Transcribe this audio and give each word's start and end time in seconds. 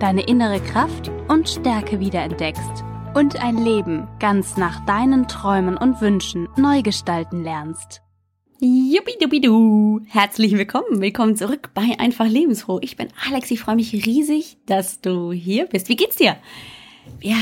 deine 0.00 0.22
innere 0.22 0.60
Kraft 0.60 1.10
und 1.28 1.48
Stärke 1.48 2.00
wiederentdeckst 2.00 2.84
und 3.14 3.42
ein 3.42 3.58
Leben 3.58 4.08
ganz 4.18 4.56
nach 4.56 4.84
deinen 4.86 5.28
Träumen 5.28 5.76
und 5.76 6.00
Wünschen 6.00 6.48
neu 6.56 6.80
gestalten 6.80 7.44
lernst. 7.44 8.00
Juppie-duppi-du! 8.60 10.00
Herzlich 10.08 10.52
willkommen, 10.52 11.02
willkommen 11.02 11.36
zurück 11.36 11.70
bei 11.74 11.98
Einfach 11.98 12.26
Lebensfroh. 12.26 12.78
Ich 12.80 12.96
bin 12.96 13.08
Alex, 13.28 13.50
ich 13.50 13.60
freue 13.60 13.76
mich 13.76 13.92
riesig, 13.92 14.56
dass 14.64 15.02
du 15.02 15.32
hier 15.32 15.66
bist. 15.66 15.90
Wie 15.90 15.96
geht's 15.96 16.16
dir? 16.16 16.36
Ja, 17.20 17.36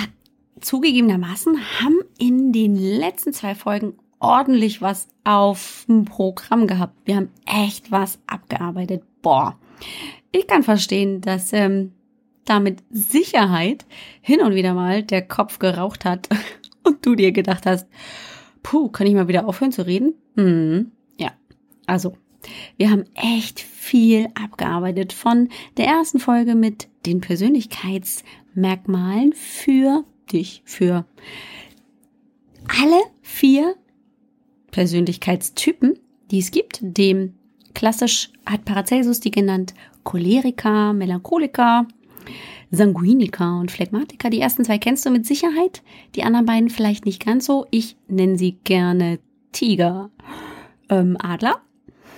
zugegebenermaßen 0.61 1.57
haben 1.81 2.01
in 2.19 2.53
den 2.53 2.75
letzten 2.75 3.33
zwei 3.33 3.55
Folgen 3.55 3.95
ordentlich 4.19 4.83
was 4.83 5.07
auf 5.23 5.85
dem 5.87 6.05
Programm 6.05 6.67
gehabt. 6.67 6.95
Wir 7.05 7.17
haben 7.17 7.31
echt 7.47 7.93
was 7.93 8.19
abgearbeitet. 8.27 9.05
Boah, 9.23 9.57
ich 10.33 10.49
kann 10.49 10.65
verstehen, 10.65 11.21
dass 11.21 11.53
ähm, 11.53 11.93
damit 12.49 12.83
Sicherheit 12.91 13.87
hin 14.21 14.41
und 14.41 14.55
wieder 14.55 14.75
mal 14.75 15.03
der 15.03 15.23
Kopf 15.23 15.59
geraucht 15.59 16.05
hat 16.05 16.29
und 16.85 17.05
du 17.05 17.15
dir 17.15 17.33
gedacht 17.33 17.67
hast, 17.67 17.89
puh, 18.63 18.89
kann 18.89 19.07
ich 19.07 19.15
mal 19.15 19.29
wieder 19.29 19.47
aufhören 19.47 19.73
zu 19.73 19.87
reden? 19.87 20.15
Hm, 20.37 20.93
ja, 21.19 21.33
also 21.87 22.15
wir 22.77 22.91
haben 22.91 23.05
echt 23.15 23.61
viel 23.61 24.29
abgearbeitet 24.35 25.13
von 25.13 25.49
der 25.77 25.87
ersten 25.87 26.19
Folge 26.19 26.55
mit 26.55 26.89
den 27.07 27.21
Persönlichkeitsmerkmalen 27.21 29.33
für 29.33 30.05
dich, 30.31 30.63
für 30.65 31.05
alle 32.69 33.01
vier 33.23 33.75
Persönlichkeitstypen, 34.71 35.99
die 36.31 36.39
es 36.39 36.51
gibt. 36.51 36.79
Dem 36.83 37.35
klassisch 37.75 38.31
hat 38.47 38.65
Paracelsus 38.65 39.21
die 39.21 39.31
genannt 39.31 39.75
Choleriker, 40.05 40.93
Melancholiker, 40.93 41.87
Sanguiniker 42.71 43.59
und 43.59 43.71
Phlegmatiker. 43.71 44.31
Die 44.31 44.41
ersten 44.41 44.65
zwei 44.65 44.79
kennst 44.79 45.07
du 45.07 45.11
mit 45.11 45.27
Sicherheit, 45.27 45.83
die 46.15 46.23
anderen 46.23 46.47
beiden 46.47 46.71
vielleicht 46.71 47.07
nicht 47.07 47.25
ganz 47.25 47.47
so. 47.47 47.67
Ich 47.71 47.97
nenne 48.09 48.39
sie 48.39 48.59
gerne 48.65 49.19
Tiger, 49.53 50.11
ähm, 50.89 51.17
Adler. 51.21 51.61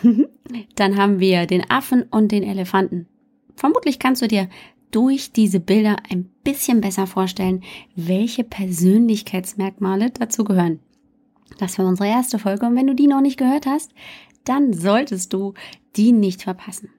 Dann 0.74 0.96
haben 0.96 1.20
wir 1.20 1.46
den 1.46 1.70
Affen 1.70 2.04
und 2.10 2.32
den 2.32 2.42
Elefanten. 2.42 3.06
Vermutlich 3.56 3.98
kannst 3.98 4.22
du 4.22 4.28
dir 4.28 4.48
durch 4.90 5.32
diese 5.32 5.60
Bilder 5.60 5.96
ein 6.10 6.30
bisschen 6.42 6.80
besser 6.80 7.06
vorstellen, 7.06 7.62
welche 7.94 8.42
Persönlichkeitsmerkmale 8.42 10.10
dazu 10.10 10.44
gehören. 10.44 10.80
Das 11.58 11.78
war 11.78 11.86
unsere 11.86 12.08
erste 12.08 12.38
Folge 12.38 12.66
und 12.66 12.76
wenn 12.76 12.86
du 12.86 12.94
die 12.94 13.06
noch 13.06 13.20
nicht 13.20 13.38
gehört 13.38 13.66
hast, 13.66 13.92
dann 14.44 14.72
solltest 14.72 15.32
du 15.32 15.54
die 15.96 16.12
nicht 16.12 16.42
verpassen. 16.42 16.90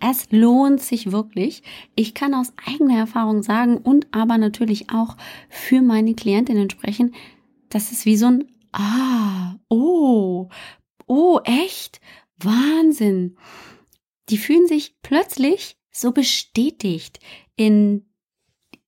Es 0.00 0.30
lohnt 0.30 0.80
sich 0.80 1.12
wirklich. 1.12 1.62
Ich 1.94 2.14
kann 2.14 2.34
aus 2.34 2.52
eigener 2.66 2.98
Erfahrung 2.98 3.42
sagen 3.42 3.78
und 3.78 4.06
aber 4.12 4.38
natürlich 4.38 4.90
auch 4.90 5.16
für 5.48 5.82
meine 5.82 6.14
Klientinnen 6.14 6.70
sprechen, 6.70 7.14
das 7.68 7.92
ist 7.92 8.06
wie 8.06 8.16
so 8.16 8.26
ein 8.26 8.44
Ah, 8.72 9.56
oh, 9.68 10.48
oh, 11.06 11.40
echt? 11.44 12.00
Wahnsinn. 12.38 13.36
Die 14.28 14.38
fühlen 14.38 14.66
sich 14.66 14.96
plötzlich 15.02 15.78
so 15.90 16.12
bestätigt 16.12 17.18
in 17.56 18.06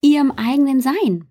ihrem 0.03 0.31
eigenen 0.31 0.81
Sein. 0.81 1.27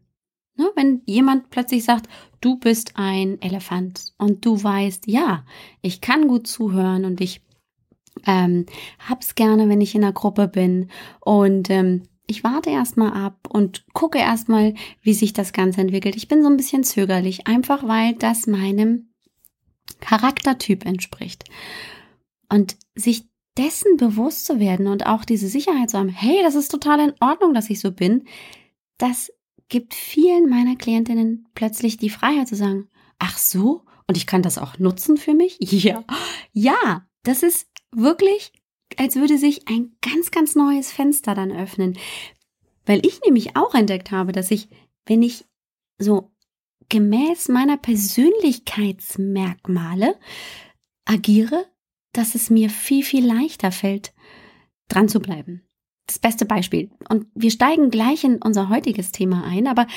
Ne, 0.55 0.69
wenn 0.75 1.01
jemand 1.05 1.51
plötzlich 1.51 1.85
sagt, 1.85 2.09
du 2.41 2.57
bist 2.57 2.93
ein 2.95 3.41
Elefant 3.41 4.13
und 4.17 4.45
du 4.45 4.61
weißt, 4.61 5.07
ja, 5.07 5.45
ich 5.81 6.01
kann 6.01 6.27
gut 6.27 6.47
zuhören 6.47 7.05
und 7.05 7.21
ich 7.21 7.41
ähm, 8.25 8.65
hab's 9.07 9.35
gerne, 9.35 9.69
wenn 9.69 9.81
ich 9.81 9.95
in 9.95 10.01
der 10.01 10.13
Gruppe 10.13 10.47
bin 10.47 10.89
und 11.21 11.69
ähm, 11.69 12.03
ich 12.27 12.43
warte 12.43 12.69
erstmal 12.69 13.11
ab 13.11 13.47
und 13.49 13.85
gucke 13.93 14.19
erstmal, 14.19 14.75
wie 15.01 15.13
sich 15.15 15.33
das 15.33 15.51
Ganze 15.51 15.81
entwickelt. 15.81 16.15
Ich 16.15 16.27
bin 16.27 16.43
so 16.43 16.49
ein 16.49 16.57
bisschen 16.57 16.83
zögerlich, 16.83 17.47
einfach 17.47 17.87
weil 17.87 18.13
das 18.13 18.45
meinem 18.45 19.09
Charaktertyp 19.99 20.85
entspricht. 20.85 21.45
Und 22.47 22.77
sich 22.93 23.25
dessen 23.57 23.97
bewusst 23.97 24.45
zu 24.45 24.59
werden 24.59 24.87
und 24.87 25.07
auch 25.07 25.25
diese 25.25 25.47
Sicherheit 25.47 25.89
zu 25.89 25.97
haben, 25.97 26.09
hey, 26.09 26.39
das 26.43 26.55
ist 26.55 26.69
total 26.69 26.99
in 26.99 27.13
Ordnung, 27.19 27.53
dass 27.53 27.69
ich 27.69 27.79
so 27.79 27.91
bin, 27.91 28.25
das 28.97 29.31
gibt 29.67 29.93
vielen 29.93 30.49
meiner 30.49 30.75
Klientinnen 30.75 31.47
plötzlich 31.55 31.97
die 31.97 32.09
Freiheit 32.09 32.47
zu 32.47 32.55
sagen, 32.55 32.89
ach 33.17 33.37
so, 33.37 33.85
und 34.07 34.17
ich 34.17 34.27
kann 34.27 34.41
das 34.41 34.57
auch 34.57 34.77
nutzen 34.79 35.17
für 35.17 35.33
mich? 35.33 35.57
Ja, 35.61 36.03
ja, 36.51 37.05
das 37.23 37.43
ist 37.43 37.67
wirklich, 37.91 38.51
als 38.97 39.15
würde 39.15 39.37
sich 39.37 39.67
ein 39.67 39.95
ganz, 40.01 40.31
ganz 40.31 40.55
neues 40.55 40.91
Fenster 40.91 41.35
dann 41.35 41.51
öffnen. 41.51 41.95
Weil 42.85 43.05
ich 43.05 43.21
nämlich 43.21 43.55
auch 43.55 43.75
entdeckt 43.75 44.09
habe, 44.11 44.31
dass 44.31 44.49
ich, 44.51 44.69
wenn 45.05 45.21
ich 45.21 45.45
so 45.97 46.31
gemäß 46.89 47.49
meiner 47.49 47.77
Persönlichkeitsmerkmale 47.77 50.17
agiere, 51.05 51.65
dass 52.13 52.35
es 52.35 52.49
mir 52.49 52.69
viel, 52.69 53.03
viel 53.03 53.25
leichter 53.25 53.71
fällt, 53.71 54.13
dran 54.87 55.07
zu 55.07 55.19
bleiben 55.19 55.69
das 56.09 56.19
beste 56.19 56.45
Beispiel. 56.45 56.89
Und 57.07 57.27
wir 57.33 57.51
steigen 57.51 57.91
gleich 57.91 58.23
in 58.23 58.41
unser 58.41 58.69
heutiges 58.69 59.11
Thema 59.11 59.43
ein, 59.43 59.67
aber 59.67 59.87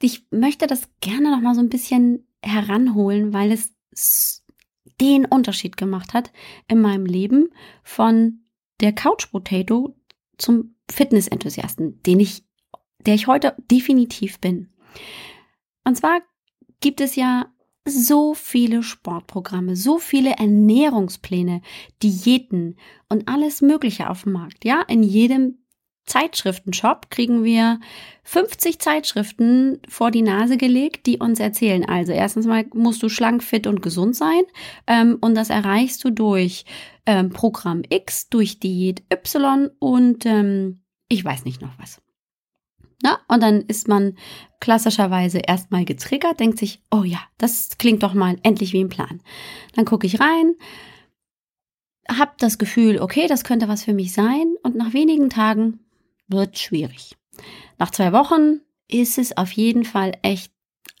ich 0.00 0.26
möchte 0.30 0.66
das 0.66 0.88
gerne 1.00 1.30
noch 1.30 1.40
mal 1.40 1.54
so 1.54 1.60
ein 1.60 1.70
bisschen 1.70 2.26
heranholen, 2.44 3.32
weil 3.32 3.52
es 3.52 4.41
den 5.00 5.24
Unterschied 5.24 5.76
gemacht 5.76 6.14
hat 6.14 6.32
in 6.68 6.80
meinem 6.80 7.06
Leben 7.06 7.50
von 7.82 8.40
der 8.80 8.92
Couch 8.92 9.30
Potato 9.30 9.96
zum 10.38 10.74
Fitness-Enthusiasten, 10.90 12.02
den 12.02 12.20
ich, 12.20 12.44
der 13.06 13.14
ich 13.14 13.26
heute 13.26 13.54
definitiv 13.70 14.40
bin. 14.40 14.72
Und 15.84 15.96
zwar 15.96 16.20
gibt 16.80 17.00
es 17.00 17.16
ja 17.16 17.46
so 17.84 18.34
viele 18.34 18.82
Sportprogramme, 18.82 19.74
so 19.74 19.98
viele 19.98 20.32
Ernährungspläne, 20.32 21.62
Diäten 22.02 22.76
und 23.08 23.28
alles 23.28 23.60
Mögliche 23.60 24.08
auf 24.08 24.22
dem 24.22 24.32
Markt. 24.32 24.64
Ja, 24.64 24.82
in 24.82 25.02
jedem 25.02 25.58
Zeitschriftenshop 26.06 27.10
kriegen 27.10 27.44
wir 27.44 27.78
50 28.24 28.78
Zeitschriften 28.80 29.80
vor 29.88 30.10
die 30.10 30.22
Nase 30.22 30.56
gelegt, 30.56 31.06
die 31.06 31.18
uns 31.18 31.40
erzählen. 31.40 31.84
Also 31.88 32.12
erstens 32.12 32.46
mal 32.46 32.64
musst 32.74 33.02
du 33.02 33.08
schlank, 33.08 33.42
fit 33.42 33.66
und 33.66 33.82
gesund 33.82 34.16
sein 34.16 34.42
ähm, 34.86 35.18
und 35.20 35.34
das 35.34 35.50
erreichst 35.50 36.02
du 36.04 36.10
durch 36.10 36.64
ähm, 37.06 37.30
Programm 37.30 37.82
X, 37.88 38.28
durch 38.28 38.58
Diät 38.58 39.02
Y 39.12 39.70
und 39.78 40.26
ähm, 40.26 40.82
ich 41.08 41.24
weiß 41.24 41.44
nicht 41.44 41.62
noch 41.62 41.78
was. 41.78 42.00
Na, 43.02 43.18
und 43.26 43.42
dann 43.42 43.62
ist 43.62 43.88
man 43.88 44.16
klassischerweise 44.60 45.38
erstmal 45.38 45.84
getriggert, 45.84 46.38
denkt 46.38 46.58
sich, 46.58 46.82
oh 46.90 47.02
ja, 47.02 47.18
das 47.36 47.70
klingt 47.78 48.04
doch 48.04 48.14
mal 48.14 48.36
endlich 48.44 48.72
wie 48.72 48.82
ein 48.82 48.88
Plan. 48.88 49.20
Dann 49.74 49.84
gucke 49.84 50.06
ich 50.06 50.20
rein, 50.20 50.54
hab 52.08 52.38
das 52.38 52.58
Gefühl, 52.58 53.00
okay, 53.00 53.26
das 53.26 53.42
könnte 53.42 53.68
was 53.68 53.82
für 53.82 53.92
mich 53.92 54.12
sein 54.12 54.54
und 54.62 54.76
nach 54.76 54.92
wenigen 54.92 55.30
Tagen 55.30 55.80
wird 56.32 56.58
schwierig. 56.58 57.16
Nach 57.78 57.90
zwei 57.90 58.12
Wochen 58.12 58.60
ist 58.88 59.18
es 59.18 59.36
auf 59.36 59.52
jeden 59.52 59.84
Fall 59.84 60.12
echt 60.22 60.52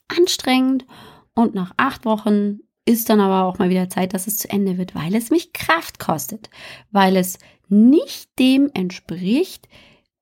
anstrengend 0.08 0.86
und 1.34 1.54
nach 1.54 1.72
acht 1.76 2.04
Wochen 2.04 2.60
ist 2.84 3.08
dann 3.08 3.20
aber 3.20 3.44
auch 3.44 3.58
mal 3.58 3.70
wieder 3.70 3.88
Zeit, 3.88 4.12
dass 4.12 4.26
es 4.26 4.38
zu 4.38 4.50
Ende 4.50 4.78
wird, 4.78 4.94
weil 4.94 5.14
es 5.14 5.30
mich 5.30 5.52
Kraft 5.52 5.98
kostet, 5.98 6.50
weil 6.90 7.16
es 7.16 7.38
nicht 7.68 8.38
dem 8.38 8.70
entspricht, 8.74 9.68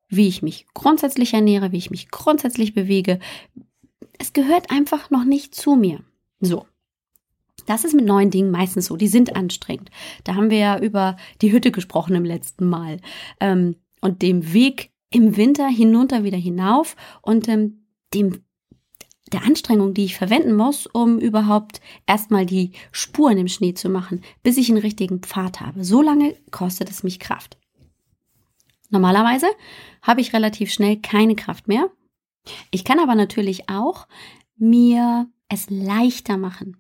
wie 0.09 0.29
ich 0.29 0.43
mich 0.43 0.67
grundsätzlich 0.75 1.33
ernähre, 1.33 1.73
wie 1.73 1.79
ich 1.79 1.91
mich 1.91 2.11
grundsätzlich 2.11 2.75
bewege. 2.75 3.19
Es 4.19 4.33
gehört 4.33 4.71
einfach 4.71 5.11
noch 5.11 5.25
nicht 5.25 5.55
zu 5.55 5.77
mir. 5.77 6.01
So. 6.41 6.67
Das 7.67 7.85
ist 7.85 7.95
mit 7.95 8.05
neuen 8.05 8.31
Dingen 8.31 8.51
meistens 8.51 8.87
so. 8.87 8.97
Die 8.97 9.09
sind 9.09 9.37
anstrengend. 9.37 9.91
Da 10.25 10.35
haben 10.35 10.51
wir 10.51 10.59
ja 10.59 10.79
über 10.79 11.17
die 11.41 11.53
Hütte 11.53 11.71
gesprochen 11.71 12.17
im 12.17 12.25
letzten 12.25 12.69
Mal. 12.69 13.01
Ähm, 13.39 13.77
und 14.01 14.23
dem 14.23 14.53
Weg 14.53 14.91
im 15.13 15.37
Winter 15.37 15.69
hinunter 15.69 16.25
wieder 16.25 16.39
hinauf 16.39 16.97
und 17.23 17.49
ähm, 17.49 17.85
dem 18.15 18.45
der 19.33 19.45
Anstrengung, 19.45 19.95
die 19.95 20.05
ich 20.05 20.17
verwenden 20.17 20.55
muss, 20.55 20.87
um 20.87 21.19
überhaupt 21.19 21.81
erstmal 22.07 22.47
die 22.47 22.73
Spuren 22.91 23.39
im 23.39 23.49
Schnee 23.49 23.75
zu 23.75 23.89
machen, 23.89 24.23
bis 24.43 24.57
ich 24.57 24.69
einen 24.71 24.79
richtigen 24.79 25.21
Pfad 25.21 25.61
habe. 25.61 25.85
So 25.85 26.03
lange 26.03 26.35
kostet 26.51 26.91
es 26.91 27.05
mich 27.05 27.21
Kraft. 27.21 27.57
Normalerweise 28.89 29.47
habe 30.03 30.21
ich 30.21 30.33
relativ 30.33 30.73
schnell 30.73 30.97
keine 30.97 31.37
Kraft 31.37 31.69
mehr. 31.69 31.91
Ich 32.73 32.85
kann 32.85 32.99
aber 32.99 33.15
natürlich 33.15 33.69
auch 33.69 34.09
mir 34.57 35.29
es 35.49 35.71
leichter 35.71 36.37
machen. 36.37 36.77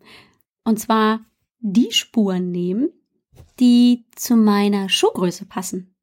Und 0.65 0.81
zwar 0.81 1.21
die 1.61 1.93
Spuren 1.93 2.51
nehmen, 2.51 2.91
die 3.61 4.07
zu 4.17 4.37
meiner 4.37 4.89
Schuhgröße 4.89 5.47
passen. 5.47 5.95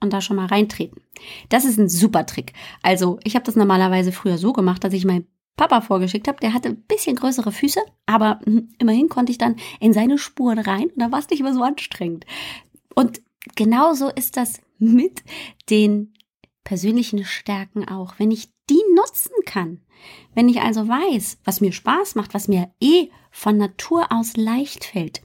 Und 0.00 0.12
da 0.12 0.20
schon 0.20 0.36
mal 0.36 0.46
reintreten. 0.46 1.00
Das 1.48 1.64
ist 1.64 1.78
ein 1.78 1.88
super 1.88 2.26
Trick. 2.26 2.52
Also, 2.82 3.18
ich 3.24 3.34
habe 3.34 3.44
das 3.44 3.56
normalerweise 3.56 4.12
früher 4.12 4.36
so 4.36 4.52
gemacht, 4.52 4.84
dass 4.84 4.92
ich 4.92 5.04
meinen 5.04 5.26
Papa 5.56 5.80
vorgeschickt 5.80 6.28
habe. 6.28 6.40
Der 6.40 6.52
hatte 6.54 6.70
ein 6.70 6.82
bisschen 6.82 7.16
größere 7.16 7.52
Füße, 7.52 7.80
aber 8.06 8.40
immerhin 8.78 9.08
konnte 9.08 9.32
ich 9.32 9.38
dann 9.38 9.56
in 9.80 9.92
seine 9.92 10.18
Spuren 10.18 10.58
rein 10.58 10.90
und 10.90 10.98
da 10.98 11.12
war 11.12 11.18
es 11.18 11.30
nicht 11.30 11.42
mehr 11.42 11.54
so 11.54 11.62
anstrengend. 11.62 12.26
Und 12.94 13.22
genauso 13.54 14.08
ist 14.08 14.36
das 14.36 14.60
mit 14.78 15.22
den 15.70 16.12
persönlichen 16.64 17.24
Stärken 17.24 17.88
auch. 17.88 18.14
Wenn 18.18 18.30
ich 18.30 18.50
die 18.70 18.82
nutzen 18.94 19.34
kann, 19.44 19.80
wenn 20.34 20.48
ich 20.48 20.60
also 20.60 20.88
weiß, 20.88 21.38
was 21.44 21.60
mir 21.60 21.72
Spaß 21.72 22.14
macht, 22.14 22.34
was 22.34 22.48
mir 22.48 22.72
eh 22.80 23.08
von 23.30 23.56
Natur 23.56 24.10
aus 24.10 24.36
leicht 24.36 24.84
fällt, 24.84 25.22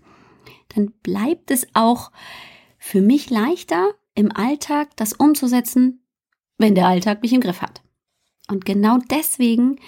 dann 0.76 0.92
bleibt 1.04 1.52
es 1.52 1.68
auch 1.74 2.12
für 2.78 3.02
mich 3.02 3.30
leichter, 3.30 3.94
im 4.18 4.36
Alltag 4.36 4.90
das 4.96 5.14
umzusetzen, 5.14 6.02
wenn 6.58 6.76
der 6.76 6.88
Alltag 6.88 7.22
mich 7.22 7.34
im 7.34 7.42
Griff 7.42 7.62
hat. 7.62 7.82
Und 8.50 8.66
genau 8.66 8.98
deswegen 9.12 9.80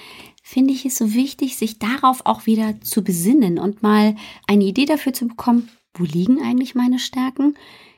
finde 0.43 0.73
ich 0.73 0.85
es 0.85 0.97
so 0.97 1.13
wichtig, 1.13 1.57
sich 1.57 1.79
darauf 1.79 2.25
auch 2.25 2.45
wieder 2.45 2.79
zu 2.81 3.03
besinnen 3.03 3.57
und 3.57 3.81
mal 3.81 4.15
eine 4.47 4.65
Idee 4.65 4.85
dafür 4.85 5.13
zu 5.13 5.27
bekommen, 5.27 5.69
wo 5.95 6.03
liegen 6.03 6.41
eigentlich 6.41 6.75
meine 6.75 6.99
Stärken? 6.99 7.57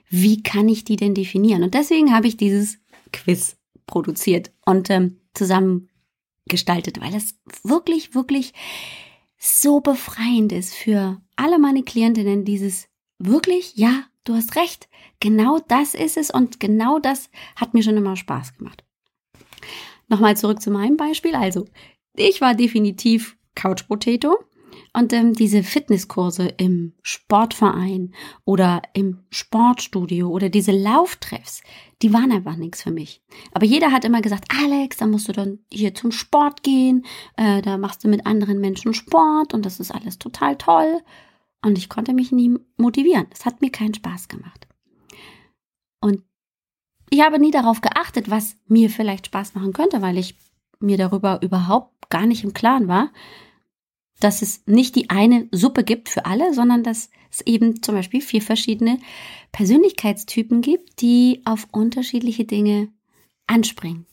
Wie 0.10 0.42
kann 0.42 0.70
ich 0.70 0.86
die 0.86 0.96
denn 0.96 1.14
definieren? 1.14 1.64
Und 1.64 1.74
deswegen 1.74 2.14
habe 2.14 2.28
ich 2.28 2.38
dieses 2.38 2.78
Quiz 3.12 3.58
produziert 3.86 4.52
und 4.66 4.90
ähm, 4.90 5.18
zusammen 5.34 5.90
weil 7.02 7.16
es 7.16 7.36
wirklich, 7.64 8.14
wirklich 8.14 8.54
so 9.38 9.80
befreiend 9.80 10.52
ist 10.52 10.74
für 10.74 11.22
alle 11.36 11.60
meine 11.60 11.84
Klientinnen, 11.84 12.46
dieses 12.46 12.88
wirklich, 13.20 13.76
ja, 13.76 14.04
du 14.24 14.34
hast 14.34 14.56
recht, 14.56 14.90
genau 15.20 15.60
das 15.68 15.94
ist 15.94 16.18
es 16.18 16.32
und 16.32 16.60
genau 16.60 17.00
das 17.00 17.30
hat 17.56 17.74
mir 17.74 17.84
schon 17.84 17.98
immer 17.98 18.16
Spaß 18.16 18.58
gemacht. 18.58 18.84
Nochmal 20.08 20.36
zurück 20.36 20.62
zu 20.62 20.72
meinem 20.72 20.98
Beispiel. 20.98 21.36
Also, 21.36 21.68
ich 22.16 22.42
war 22.42 22.54
definitiv 22.54 23.38
Couch 23.56 23.88
Potato 23.88 24.38
und 24.94 25.14
ähm, 25.14 25.34
diese 25.34 25.64
Fitnesskurse 25.64 26.48
im 26.58 26.94
Sportverein 27.02 28.14
oder 28.44 28.82
im 28.94 29.20
Sportstudio 29.30 30.30
oder 30.30 30.50
diese 30.50 30.72
Lauftreffs, 30.72 31.62
die 32.02 32.12
waren 32.12 32.32
einfach 32.32 32.58
nichts 32.58 32.84
für 32.84 32.92
mich. 32.92 33.22
Aber 33.54 33.66
jeder 33.66 33.92
hat 33.92 34.04
immer 34.04 34.22
gesagt, 34.22 34.46
Alex, 34.64 34.98
da 34.98 35.08
musst 35.08 35.30
du 35.30 35.32
dann 35.32 35.60
hier 35.72 35.96
zum 35.96 36.12
Sport 36.12 36.64
gehen, 36.64 37.06
äh, 37.38 37.62
da 37.62 37.78
machst 37.78 38.04
du 38.04 38.10
mit 38.10 38.26
anderen 38.26 38.60
Menschen 38.60 38.94
Sport 38.94 39.54
und 39.54 39.66
das 39.66 39.80
ist 39.80 39.92
alles 39.92 40.20
total 40.20 40.58
toll. 40.58 41.02
Und 41.64 41.78
ich 41.78 41.90
konnte 41.90 42.14
mich 42.14 42.32
nie 42.32 42.58
motivieren. 42.78 43.28
Es 43.32 43.46
hat 43.46 43.62
mir 43.62 43.72
keinen 43.72 43.94
Spaß 43.94 44.28
gemacht. 44.28 44.68
Und 46.00 46.24
ich 47.10 47.22
habe 47.22 47.40
nie 47.40 47.52
darauf 47.52 47.82
geachtet, 47.82 48.30
was 48.30 48.58
mir 48.68 48.90
vielleicht 48.90 49.28
Spaß 49.28 49.54
machen 49.54 49.74
könnte, 49.74 50.02
weil 50.02 50.18
ich 50.18 50.36
mir 50.80 50.98
darüber 50.98 51.42
überhaupt 51.42 52.10
gar 52.10 52.26
nicht 52.26 52.44
im 52.44 52.54
Klaren 52.54 52.88
war, 52.88 53.12
dass 54.20 54.42
es 54.42 54.64
nicht 54.66 54.96
die 54.96 55.10
eine 55.10 55.48
Suppe 55.52 55.84
gibt 55.84 56.10
für 56.10 56.26
alle, 56.26 56.54
sondern 56.54 56.84
dass 56.84 57.10
es 57.32 57.42
eben 57.42 57.82
zum 57.82 57.96
Beispiel 57.96 58.22
vier 58.22 58.42
verschiedene 58.42 59.00
Persönlichkeitstypen 59.52 60.62
gibt, 60.62 61.02
die 61.02 61.42
auf 61.46 61.68
unterschiedliche 61.72 62.46
Dinge 62.46 62.92
anspringen. 63.48 64.06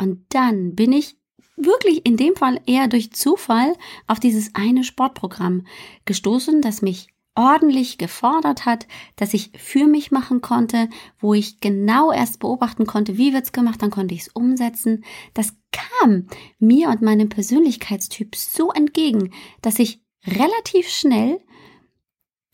Und 0.00 0.24
dann 0.30 0.74
bin 0.74 0.92
ich 0.92 1.16
wirklich 1.64 2.06
in 2.06 2.16
dem 2.16 2.36
Fall 2.36 2.60
eher 2.66 2.88
durch 2.88 3.12
Zufall 3.12 3.74
auf 4.06 4.20
dieses 4.20 4.54
eine 4.54 4.84
Sportprogramm 4.84 5.66
gestoßen, 6.04 6.62
das 6.62 6.82
mich 6.82 7.08
ordentlich 7.34 7.96
gefordert 7.96 8.66
hat, 8.66 8.86
dass 9.16 9.34
ich 9.34 9.52
für 9.56 9.86
mich 9.86 10.10
machen 10.10 10.40
konnte, 10.40 10.88
wo 11.18 11.32
ich 11.32 11.60
genau 11.60 12.12
erst 12.12 12.40
beobachten 12.40 12.86
konnte, 12.86 13.16
wie 13.16 13.32
wird's 13.32 13.52
gemacht, 13.52 13.80
dann 13.82 13.90
konnte 13.90 14.14
ich 14.14 14.22
es 14.22 14.28
umsetzen. 14.28 15.04
Das 15.32 15.54
kam 15.70 16.26
mir 16.58 16.88
und 16.88 17.02
meinem 17.02 17.28
Persönlichkeitstyp 17.28 18.34
so 18.34 18.70
entgegen, 18.72 19.32
dass 19.62 19.78
ich 19.78 20.02
relativ 20.26 20.88
schnell 20.88 21.40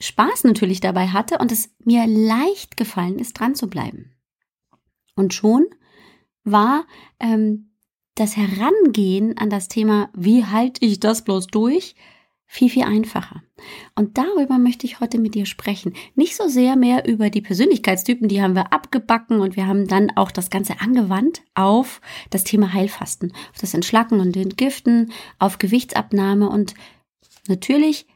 Spaß 0.01 0.45
natürlich 0.45 0.81
dabei 0.81 1.09
hatte 1.09 1.39
und 1.39 1.53
es 1.53 1.71
mir 1.83 2.07
leicht 2.07 2.77
gefallen 2.77 3.19
ist, 3.19 3.33
dran 3.33 3.55
zu 3.55 3.69
bleiben. 3.69 4.13
Und 5.15 5.33
schon 5.33 5.67
war 6.45 6.87
ähm, 7.19 7.66
das 8.17 8.37
Herangehen 8.37 9.39
an 9.39 9.51
das 9.51 9.69
Thema, 9.69 10.11
wie 10.15 10.45
halte 10.45 10.85
ich 10.85 10.99
das 10.99 11.23
bloß 11.23 11.47
durch, 11.47 11.95
viel, 12.47 12.71
viel 12.71 12.85
einfacher. 12.85 13.43
Und 13.95 14.19
darüber 14.19 14.59
möchte 14.59 14.87
ich 14.87 15.01
heute 15.01 15.19
mit 15.19 15.35
dir 15.35 15.47
sprechen. 15.47 15.95
Nicht 16.15 16.37
so 16.37 16.49
sehr 16.49 16.77
mehr 16.77 17.07
über 17.07 17.29
die 17.29 17.43
Persönlichkeitstypen, 17.43 18.29
die 18.29 18.41
haben 18.41 18.55
wir 18.55 18.73
abgebacken 18.73 19.41
und 19.41 19.57
wir 19.57 19.67
haben 19.67 19.87
dann 19.87 20.17
auch 20.17 20.31
das 20.31 20.49
Ganze 20.49 20.81
angewandt 20.81 21.43
auf 21.55 22.01
das 22.31 22.45
Thema 22.45 22.73
Heilfasten, 22.73 23.33
auf 23.53 23.61
das 23.61 23.75
Entschlacken 23.75 24.21
und 24.21 24.37
Entgiften, 24.37 25.13
auf 25.39 25.59
Gewichtsabnahme 25.59 26.49
und 26.49 26.75
natürlich 27.49 28.07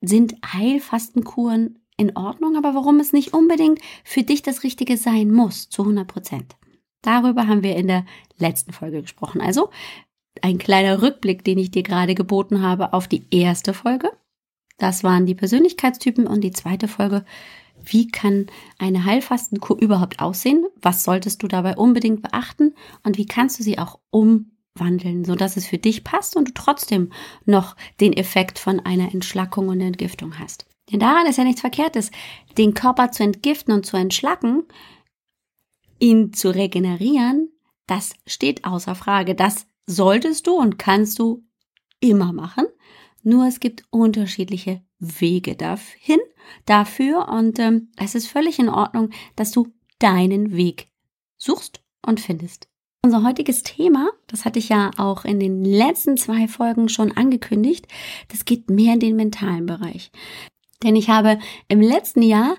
sind 0.00 0.34
Heilfastenkuren 0.52 1.78
in 1.96 2.16
Ordnung, 2.16 2.56
aber 2.56 2.74
warum 2.74 2.98
es 2.98 3.12
nicht 3.12 3.32
unbedingt 3.32 3.80
für 4.02 4.22
dich 4.22 4.42
das 4.42 4.64
Richtige 4.64 4.96
sein 4.96 5.30
muss, 5.30 5.68
zu 5.68 5.82
100 5.82 6.08
Prozent. 6.08 6.56
Darüber 7.04 7.46
haben 7.46 7.62
wir 7.62 7.76
in 7.76 7.86
der 7.86 8.04
letzten 8.38 8.72
Folge 8.72 9.02
gesprochen. 9.02 9.40
Also 9.40 9.70
ein 10.42 10.58
kleiner 10.58 11.02
Rückblick, 11.02 11.44
den 11.44 11.58
ich 11.58 11.70
dir 11.70 11.82
gerade 11.82 12.14
geboten 12.14 12.62
habe 12.62 12.92
auf 12.92 13.06
die 13.06 13.26
erste 13.30 13.74
Folge. 13.74 14.10
Das 14.78 15.04
waren 15.04 15.26
die 15.26 15.34
Persönlichkeitstypen 15.34 16.26
und 16.26 16.42
die 16.42 16.50
zweite 16.50 16.88
Folge. 16.88 17.24
Wie 17.82 18.08
kann 18.08 18.46
eine 18.78 19.04
Heilfastenkur 19.04 19.80
überhaupt 19.80 20.20
aussehen? 20.20 20.64
Was 20.80 21.04
solltest 21.04 21.42
du 21.42 21.48
dabei 21.48 21.76
unbedingt 21.76 22.22
beachten? 22.22 22.74
Und 23.04 23.18
wie 23.18 23.26
kannst 23.26 23.58
du 23.58 23.62
sie 23.62 23.78
auch 23.78 24.00
umwandeln, 24.10 25.24
sodass 25.24 25.56
es 25.56 25.66
für 25.66 25.78
dich 25.78 26.02
passt 26.02 26.36
und 26.36 26.48
du 26.48 26.52
trotzdem 26.54 27.12
noch 27.44 27.76
den 28.00 28.14
Effekt 28.14 28.58
von 28.58 28.80
einer 28.80 29.12
Entschlackung 29.12 29.68
und 29.68 29.80
Entgiftung 29.80 30.38
hast? 30.38 30.66
Denn 30.90 31.00
daran 31.00 31.26
ist 31.26 31.38
ja 31.38 31.44
nichts 31.44 31.60
Verkehrtes. 31.60 32.10
Den 32.58 32.74
Körper 32.74 33.10
zu 33.10 33.22
entgiften 33.22 33.72
und 33.72 33.86
zu 33.86 33.96
entschlacken, 33.96 34.64
ihn 35.98 36.32
zu 36.32 36.50
regenerieren, 36.54 37.50
das 37.86 38.14
steht 38.26 38.64
außer 38.64 38.94
Frage. 38.94 39.34
Das 39.34 39.66
solltest 39.86 40.46
du 40.46 40.54
und 40.54 40.78
kannst 40.78 41.18
du 41.18 41.44
immer 42.00 42.32
machen. 42.32 42.66
Nur 43.22 43.46
es 43.46 43.60
gibt 43.60 43.84
unterschiedliche 43.90 44.82
Wege 44.98 45.56
dahin, 45.56 46.20
dafür 46.66 47.28
und 47.28 47.58
ähm, 47.58 47.88
es 47.96 48.14
ist 48.14 48.28
völlig 48.28 48.58
in 48.58 48.68
Ordnung, 48.68 49.10
dass 49.36 49.50
du 49.50 49.72
deinen 49.98 50.54
Weg 50.56 50.88
suchst 51.36 51.82
und 52.04 52.20
findest. 52.20 52.68
Unser 53.02 53.22
heutiges 53.22 53.62
Thema, 53.62 54.10
das 54.28 54.44
hatte 54.44 54.58
ich 54.58 54.70
ja 54.70 54.90
auch 54.96 55.24
in 55.24 55.38
den 55.38 55.64
letzten 55.64 56.16
zwei 56.16 56.48
Folgen 56.48 56.88
schon 56.88 57.12
angekündigt, 57.12 57.86
das 58.28 58.44
geht 58.44 58.70
mehr 58.70 58.94
in 58.94 59.00
den 59.00 59.16
mentalen 59.16 59.66
Bereich. 59.66 60.10
Denn 60.82 60.96
ich 60.96 61.08
habe 61.08 61.38
im 61.68 61.80
letzten 61.80 62.22
Jahr 62.22 62.56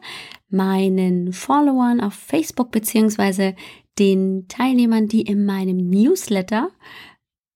meinen 0.55 1.33
Followern 1.33 2.01
auf 2.01 2.13
Facebook 2.13 2.71
beziehungsweise 2.71 3.55
den 3.99 4.47
Teilnehmern, 4.47 5.07
die 5.07 5.21
in 5.21 5.45
meinem 5.45 5.77
Newsletter 5.77 6.71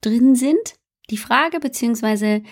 drin 0.01 0.35
sind, 0.35 0.75
die 1.09 1.17
Frage 1.17 1.59
beziehungsweise 1.59 2.43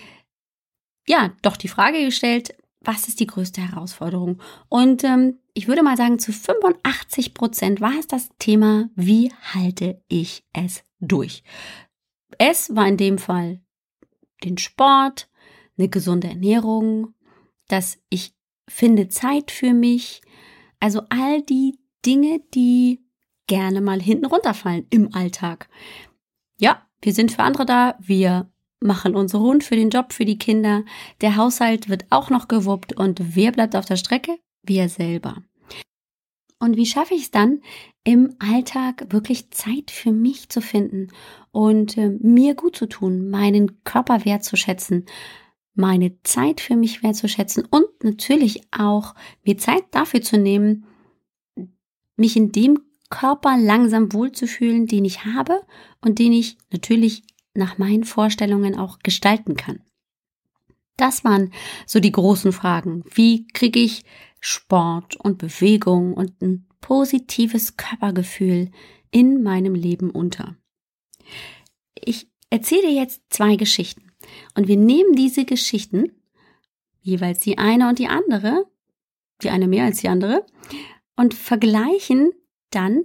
ja, 1.08 1.32
doch 1.42 1.56
die 1.56 1.68
Frage 1.68 2.04
gestellt, 2.04 2.54
was 2.80 3.08
ist 3.08 3.20
die 3.20 3.26
größte 3.26 3.60
Herausforderung? 3.60 4.40
Und 4.68 5.02
ähm, 5.04 5.38
ich 5.54 5.66
würde 5.66 5.82
mal 5.82 5.96
sagen, 5.96 6.18
zu 6.18 6.32
85 6.32 7.34
Prozent 7.34 7.80
war 7.80 7.98
es 7.98 8.06
das 8.06 8.28
Thema, 8.38 8.90
wie 8.94 9.32
halte 9.54 10.02
ich 10.08 10.44
es 10.52 10.84
durch? 11.00 11.42
Es 12.38 12.74
war 12.76 12.86
in 12.86 12.96
dem 12.96 13.18
Fall 13.18 13.60
den 14.44 14.58
Sport, 14.58 15.28
eine 15.76 15.88
gesunde 15.88 16.28
Ernährung, 16.28 17.14
dass 17.68 17.98
ich 18.10 18.34
finde 18.68 19.08
Zeit 19.08 19.50
für 19.50 19.72
mich, 19.72 20.20
also 20.80 21.02
all 21.08 21.42
die 21.42 21.78
Dinge, 22.04 22.40
die 22.54 23.00
gerne 23.46 23.80
mal 23.80 24.00
hinten 24.00 24.26
runterfallen 24.26 24.86
im 24.90 25.14
Alltag. 25.14 25.68
Ja, 26.60 26.82
wir 27.02 27.12
sind 27.12 27.32
für 27.32 27.42
andere 27.42 27.66
da, 27.66 27.96
wir 28.00 28.50
machen 28.80 29.16
unsere 29.16 29.42
Hund 29.42 29.64
für 29.64 29.76
den 29.76 29.90
Job, 29.90 30.12
für 30.12 30.24
die 30.24 30.38
Kinder, 30.38 30.84
der 31.20 31.36
Haushalt 31.36 31.88
wird 31.88 32.06
auch 32.10 32.30
noch 32.30 32.48
gewuppt 32.48 32.92
und 32.92 33.34
wer 33.36 33.52
bleibt 33.52 33.74
auf 33.74 33.86
der 33.86 33.96
Strecke? 33.96 34.38
Wir 34.62 34.88
selber. 34.88 35.42
Und 36.60 36.76
wie 36.76 36.86
schaffe 36.86 37.14
ich 37.14 37.22
es 37.22 37.30
dann, 37.30 37.60
im 38.04 38.34
Alltag 38.38 39.06
wirklich 39.10 39.50
Zeit 39.50 39.90
für 39.90 40.12
mich 40.12 40.48
zu 40.48 40.60
finden 40.60 41.08
und 41.52 41.96
äh, 41.96 42.08
mir 42.20 42.54
gut 42.54 42.74
zu 42.74 42.86
tun, 42.86 43.30
meinen 43.30 43.84
Körper 43.84 44.24
wertzuschätzen, 44.24 45.06
meine 45.78 46.20
Zeit 46.24 46.60
für 46.60 46.76
mich 46.76 47.02
wertzuschätzen 47.02 47.64
und 47.70 47.86
natürlich 48.02 48.62
auch 48.72 49.14
mir 49.44 49.56
Zeit 49.58 49.84
dafür 49.92 50.20
zu 50.20 50.36
nehmen, 50.36 50.86
mich 52.16 52.36
in 52.36 52.50
dem 52.50 52.80
Körper 53.10 53.56
langsam 53.56 54.12
wohlzufühlen, 54.12 54.86
den 54.86 55.04
ich 55.04 55.24
habe 55.24 55.62
und 56.00 56.18
den 56.18 56.32
ich 56.32 56.58
natürlich 56.70 57.22
nach 57.54 57.78
meinen 57.78 58.04
Vorstellungen 58.04 58.76
auch 58.76 58.98
gestalten 58.98 59.56
kann. 59.56 59.80
Das 60.96 61.22
waren 61.24 61.52
so 61.86 62.00
die 62.00 62.12
großen 62.12 62.52
Fragen. 62.52 63.04
Wie 63.14 63.46
kriege 63.46 63.78
ich 63.78 64.04
Sport 64.40 65.16
und 65.16 65.38
Bewegung 65.38 66.12
und 66.12 66.42
ein 66.42 66.66
positives 66.80 67.76
Körpergefühl 67.76 68.72
in 69.12 69.44
meinem 69.44 69.76
Leben 69.76 70.10
unter? 70.10 70.56
Ich 71.94 72.28
erzähle 72.50 72.90
jetzt 72.90 73.22
zwei 73.30 73.54
Geschichten 73.54 74.07
und 74.54 74.68
wir 74.68 74.76
nehmen 74.76 75.14
diese 75.14 75.44
Geschichten, 75.44 76.12
jeweils 77.00 77.40
die 77.40 77.58
eine 77.58 77.88
und 77.88 77.98
die 77.98 78.08
andere, 78.08 78.66
die 79.42 79.50
eine 79.50 79.68
mehr 79.68 79.84
als 79.84 80.00
die 80.00 80.08
andere, 80.08 80.44
und 81.16 81.34
vergleichen 81.34 82.32
dann 82.70 83.04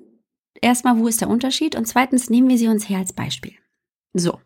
erstmal, 0.62 0.98
wo 0.98 1.08
ist 1.08 1.22
der 1.22 1.30
Unterschied 1.30 1.76
und 1.76 1.86
zweitens 1.88 2.30
nehmen 2.30 2.50
wir 2.50 2.58
sie 2.58 2.68
uns 2.68 2.90
her 2.90 3.00
als 3.00 3.14
Beispiel. 3.14 3.54
So, 4.14 4.40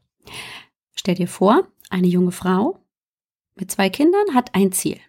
stell 0.93 1.15
dir 1.15 1.27
vor, 1.27 1.67
eine 1.89 2.07
junge 2.07 2.31
Frau 2.31 2.79
mit 3.55 3.71
zwei 3.71 3.89
Kindern 3.89 4.33
hat 4.33 4.55
ein 4.55 4.71
Ziel. 4.71 4.99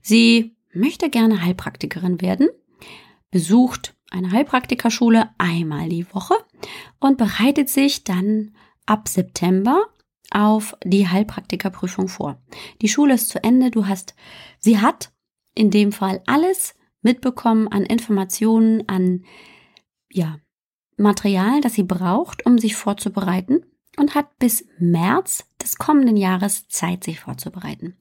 Sie 0.00 0.56
möchte 0.72 1.10
gerne 1.10 1.42
Heilpraktikerin 1.42 2.20
werden, 2.20 2.48
besucht 3.30 3.94
eine 4.10 4.30
Heilpraktikerschule 4.30 5.30
einmal 5.38 5.88
die 5.88 6.12
Woche 6.14 6.34
und 6.98 7.18
bereitet 7.18 7.68
sich 7.68 8.04
dann 8.04 8.54
ab 8.86 9.08
September 9.08 9.86
auf 10.30 10.76
die 10.84 11.08
Heilpraktikerprüfung 11.08 12.08
vor. 12.08 12.40
Die 12.82 12.88
Schule 12.88 13.14
ist 13.14 13.28
zu 13.28 13.42
Ende, 13.42 13.70
du 13.70 13.86
hast, 13.86 14.14
sie 14.58 14.78
hat 14.78 15.12
in 15.54 15.70
dem 15.70 15.92
Fall 15.92 16.22
alles 16.26 16.74
mitbekommen 17.02 17.68
an 17.68 17.84
Informationen, 17.84 18.88
an, 18.88 19.24
ja, 20.10 20.38
Material, 20.96 21.60
das 21.60 21.74
sie 21.74 21.84
braucht, 21.84 22.44
um 22.44 22.58
sich 22.58 22.74
vorzubereiten 22.74 23.64
und 23.96 24.14
hat 24.14 24.38
bis 24.38 24.66
März 24.78 25.48
des 25.62 25.76
kommenden 25.76 26.16
Jahres 26.16 26.68
Zeit, 26.68 27.04
sich 27.04 27.20
vorzubereiten. 27.20 27.96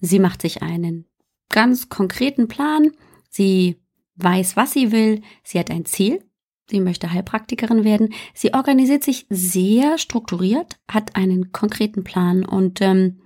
Sie 0.00 0.18
macht 0.18 0.42
sich 0.42 0.62
einen 0.62 1.06
ganz 1.50 1.88
konkreten 1.88 2.48
Plan. 2.48 2.92
Sie 3.28 3.80
weiß, 4.16 4.56
was 4.56 4.72
sie 4.72 4.92
will. 4.92 5.22
Sie 5.42 5.58
hat 5.58 5.70
ein 5.70 5.84
Ziel. 5.84 6.25
Sie 6.68 6.80
möchte 6.80 7.12
Heilpraktikerin 7.12 7.84
werden. 7.84 8.12
Sie 8.34 8.52
organisiert 8.52 9.04
sich 9.04 9.26
sehr 9.30 9.98
strukturiert, 9.98 10.78
hat 10.88 11.14
einen 11.14 11.52
konkreten 11.52 12.02
Plan 12.02 12.44
und 12.44 12.80
ähm, 12.80 13.20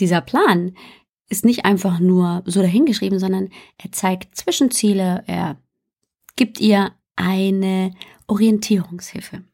dieser 0.00 0.20
Plan 0.20 0.76
ist 1.28 1.44
nicht 1.44 1.64
einfach 1.64 2.00
nur 2.00 2.42
so 2.44 2.60
dahingeschrieben, 2.60 3.18
sondern 3.18 3.48
er 3.78 3.92
zeigt 3.92 4.36
Zwischenziele, 4.36 5.24
er 5.26 5.58
gibt 6.36 6.60
ihr 6.60 6.92
eine 7.16 7.92
Orientierungshilfe. 8.26 9.44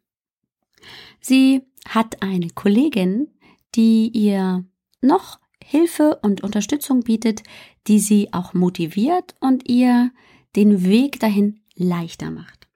Sie 1.21 1.63
hat 1.89 2.23
eine 2.23 2.49
Kollegin, 2.51 3.29
die 3.75 4.09
ihr 4.09 4.65
noch 5.03 5.39
Hilfe 5.63 6.19
und 6.23 6.43
Unterstützung 6.43 7.01
bietet, 7.01 7.43
die 7.87 8.01
sie 8.01 8.33
auch 8.33 8.55
motiviert 8.55 9.35
und 9.41 9.69
ihr 9.69 10.11
den 10.57 10.85
Weg 10.85 11.21
dahin 11.21 11.60
leichter 11.83 12.31
macht. 12.31 12.69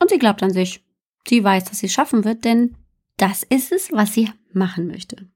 Und 0.00 0.10
sie 0.10 0.18
glaubt 0.18 0.42
an 0.42 0.52
sich. 0.52 0.84
Sie 1.26 1.42
weiß, 1.42 1.64
dass 1.64 1.80
sie 1.80 1.86
es 1.86 1.92
schaffen 1.92 2.24
wird, 2.24 2.44
denn 2.44 2.76
das 3.16 3.42
ist 3.42 3.72
es, 3.72 3.90
was 3.92 4.14
sie 4.14 4.30
machen 4.52 4.86
möchte. 4.86 5.28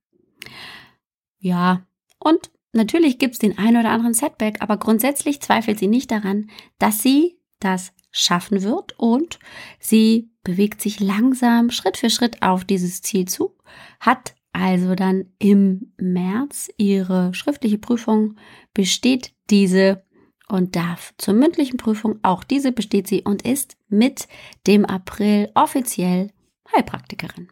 Ja, 1.38 1.84
und 2.18 2.50
natürlich 2.72 3.18
gibt 3.18 3.34
es 3.34 3.38
den 3.38 3.58
einen 3.58 3.78
oder 3.78 3.90
anderen 3.90 4.14
Setback, 4.14 4.62
aber 4.62 4.76
grundsätzlich 4.76 5.40
zweifelt 5.40 5.78
sie 5.78 5.88
nicht 5.88 6.10
daran, 6.10 6.50
dass 6.78 7.02
sie 7.02 7.38
das 7.58 7.92
schaffen 8.10 8.62
wird 8.62 8.98
und 8.98 9.38
sie 9.80 10.30
bewegt 10.44 10.80
sich 10.80 11.00
langsam 11.00 11.70
Schritt 11.70 11.96
für 11.96 12.10
Schritt 12.10 12.42
auf 12.42 12.64
dieses 12.64 13.02
Ziel 13.02 13.26
zu, 13.26 13.56
hat 14.00 14.34
also 14.52 14.94
dann 14.94 15.32
im 15.38 15.92
März 15.96 16.70
ihre 16.76 17.32
schriftliche 17.32 17.78
Prüfung, 17.78 18.36
besteht 18.74 19.34
diese 19.50 20.04
und 20.52 20.76
darf 20.76 21.14
zur 21.16 21.32
mündlichen 21.32 21.78
Prüfung, 21.78 22.18
auch 22.22 22.44
diese 22.44 22.72
besteht 22.72 23.08
sie 23.08 23.22
und 23.22 23.40
ist 23.40 23.78
mit 23.88 24.28
dem 24.66 24.84
April 24.84 25.50
offiziell 25.54 26.30
Heilpraktikerin. 26.76 27.48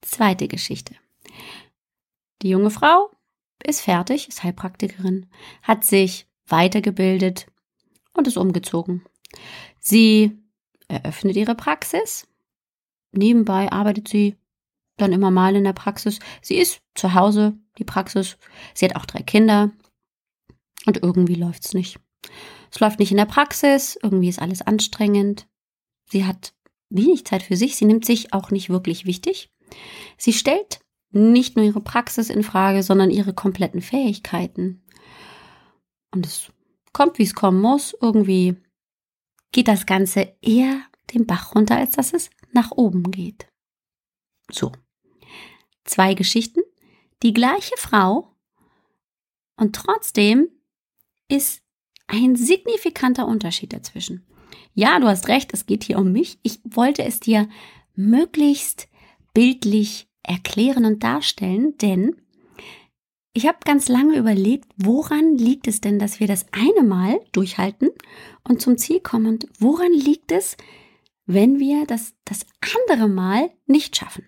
Zweite 0.00 0.48
Geschichte. 0.48 0.94
Die 2.40 2.48
junge 2.48 2.70
Frau 2.70 3.10
ist 3.62 3.82
fertig, 3.82 4.26
ist 4.26 4.42
Heilpraktikerin, 4.42 5.26
hat 5.60 5.84
sich 5.84 6.26
weitergebildet 6.46 7.46
und 8.14 8.26
ist 8.26 8.38
umgezogen. 8.38 9.04
Sie 9.78 10.32
eröffnet 10.88 11.36
ihre 11.36 11.54
Praxis. 11.54 12.26
Nebenbei 13.12 13.70
arbeitet 13.70 14.08
sie 14.08 14.36
dann 14.96 15.12
immer 15.12 15.30
mal 15.30 15.54
in 15.54 15.64
der 15.64 15.74
Praxis. 15.74 16.20
Sie 16.40 16.56
ist 16.56 16.80
zu 16.94 17.12
Hause, 17.12 17.58
die 17.76 17.84
Praxis. 17.84 18.38
Sie 18.72 18.86
hat 18.86 18.96
auch 18.96 19.04
drei 19.04 19.20
Kinder. 19.20 19.72
Und 20.86 21.02
irgendwie 21.02 21.34
läuft's 21.34 21.74
nicht. 21.74 21.98
Es 22.70 22.80
läuft 22.80 22.98
nicht 22.98 23.10
in 23.10 23.16
der 23.16 23.26
Praxis, 23.26 23.98
irgendwie 24.02 24.28
ist 24.28 24.40
alles 24.40 24.62
anstrengend. 24.62 25.46
Sie 26.10 26.24
hat 26.24 26.54
wenig 26.88 27.26
Zeit 27.26 27.42
für 27.42 27.56
sich, 27.56 27.76
sie 27.76 27.84
nimmt 27.84 28.04
sich 28.04 28.32
auch 28.32 28.50
nicht 28.50 28.70
wirklich 28.70 29.04
wichtig. 29.04 29.50
Sie 30.16 30.32
stellt 30.32 30.80
nicht 31.10 31.56
nur 31.56 31.64
ihre 31.64 31.80
Praxis 31.80 32.30
in 32.30 32.42
Frage, 32.42 32.82
sondern 32.82 33.10
ihre 33.10 33.34
kompletten 33.34 33.80
Fähigkeiten. 33.80 34.84
Und 36.12 36.26
es 36.26 36.52
kommt, 36.92 37.18
wie 37.18 37.24
es 37.24 37.34
kommen 37.34 37.60
muss. 37.60 37.96
Irgendwie 38.00 38.56
geht 39.52 39.68
das 39.68 39.86
Ganze 39.86 40.34
eher 40.40 40.80
den 41.14 41.26
Bach 41.26 41.54
runter, 41.54 41.76
als 41.76 41.92
dass 41.92 42.12
es 42.12 42.30
nach 42.52 42.70
oben 42.72 43.10
geht. 43.10 43.48
So. 44.50 44.72
Zwei 45.84 46.14
Geschichten, 46.14 46.60
die 47.22 47.32
gleiche 47.32 47.76
Frau 47.76 48.36
und 49.56 49.74
trotzdem 49.74 50.48
ist 51.28 51.62
ein 52.06 52.36
signifikanter 52.36 53.26
Unterschied 53.26 53.72
dazwischen. 53.72 54.26
Ja, 54.74 55.00
du 55.00 55.06
hast 55.06 55.28
recht, 55.28 55.52
es 55.52 55.66
geht 55.66 55.84
hier 55.84 55.98
um 55.98 56.12
mich. 56.12 56.38
Ich 56.42 56.60
wollte 56.64 57.02
es 57.04 57.20
dir 57.20 57.48
möglichst 57.94 58.88
bildlich 59.34 60.08
erklären 60.22 60.84
und 60.84 61.02
darstellen, 61.02 61.76
denn 61.78 62.16
ich 63.32 63.46
habe 63.46 63.58
ganz 63.64 63.88
lange 63.88 64.16
überlegt, 64.16 64.72
woran 64.78 65.36
liegt 65.36 65.68
es 65.68 65.82
denn, 65.82 65.98
dass 65.98 66.20
wir 66.20 66.26
das 66.26 66.46
eine 66.52 66.86
Mal 66.86 67.20
durchhalten 67.32 67.90
und 68.44 68.62
zum 68.62 68.78
Ziel 68.78 69.00
kommen 69.00 69.26
und 69.26 69.46
woran 69.58 69.92
liegt 69.92 70.32
es, 70.32 70.56
wenn 71.26 71.58
wir 71.58 71.84
das 71.86 72.14
das 72.24 72.46
andere 72.74 73.08
Mal 73.08 73.50
nicht 73.66 73.94
schaffen? 73.94 74.24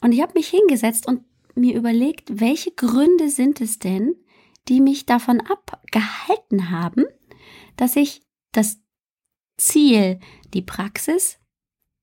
Und 0.00 0.12
ich 0.12 0.22
habe 0.22 0.34
mich 0.34 0.48
hingesetzt 0.48 1.08
und 1.08 1.24
mir 1.54 1.74
überlegt, 1.74 2.40
welche 2.40 2.70
Gründe 2.70 3.28
sind 3.28 3.60
es 3.60 3.78
denn, 3.78 4.14
die 4.68 4.80
mich 4.80 5.06
davon 5.06 5.40
abgehalten 5.40 6.70
haben, 6.70 7.04
dass 7.76 7.96
ich 7.96 8.22
das 8.52 8.78
Ziel, 9.56 10.20
die 10.54 10.62
Praxis 10.62 11.38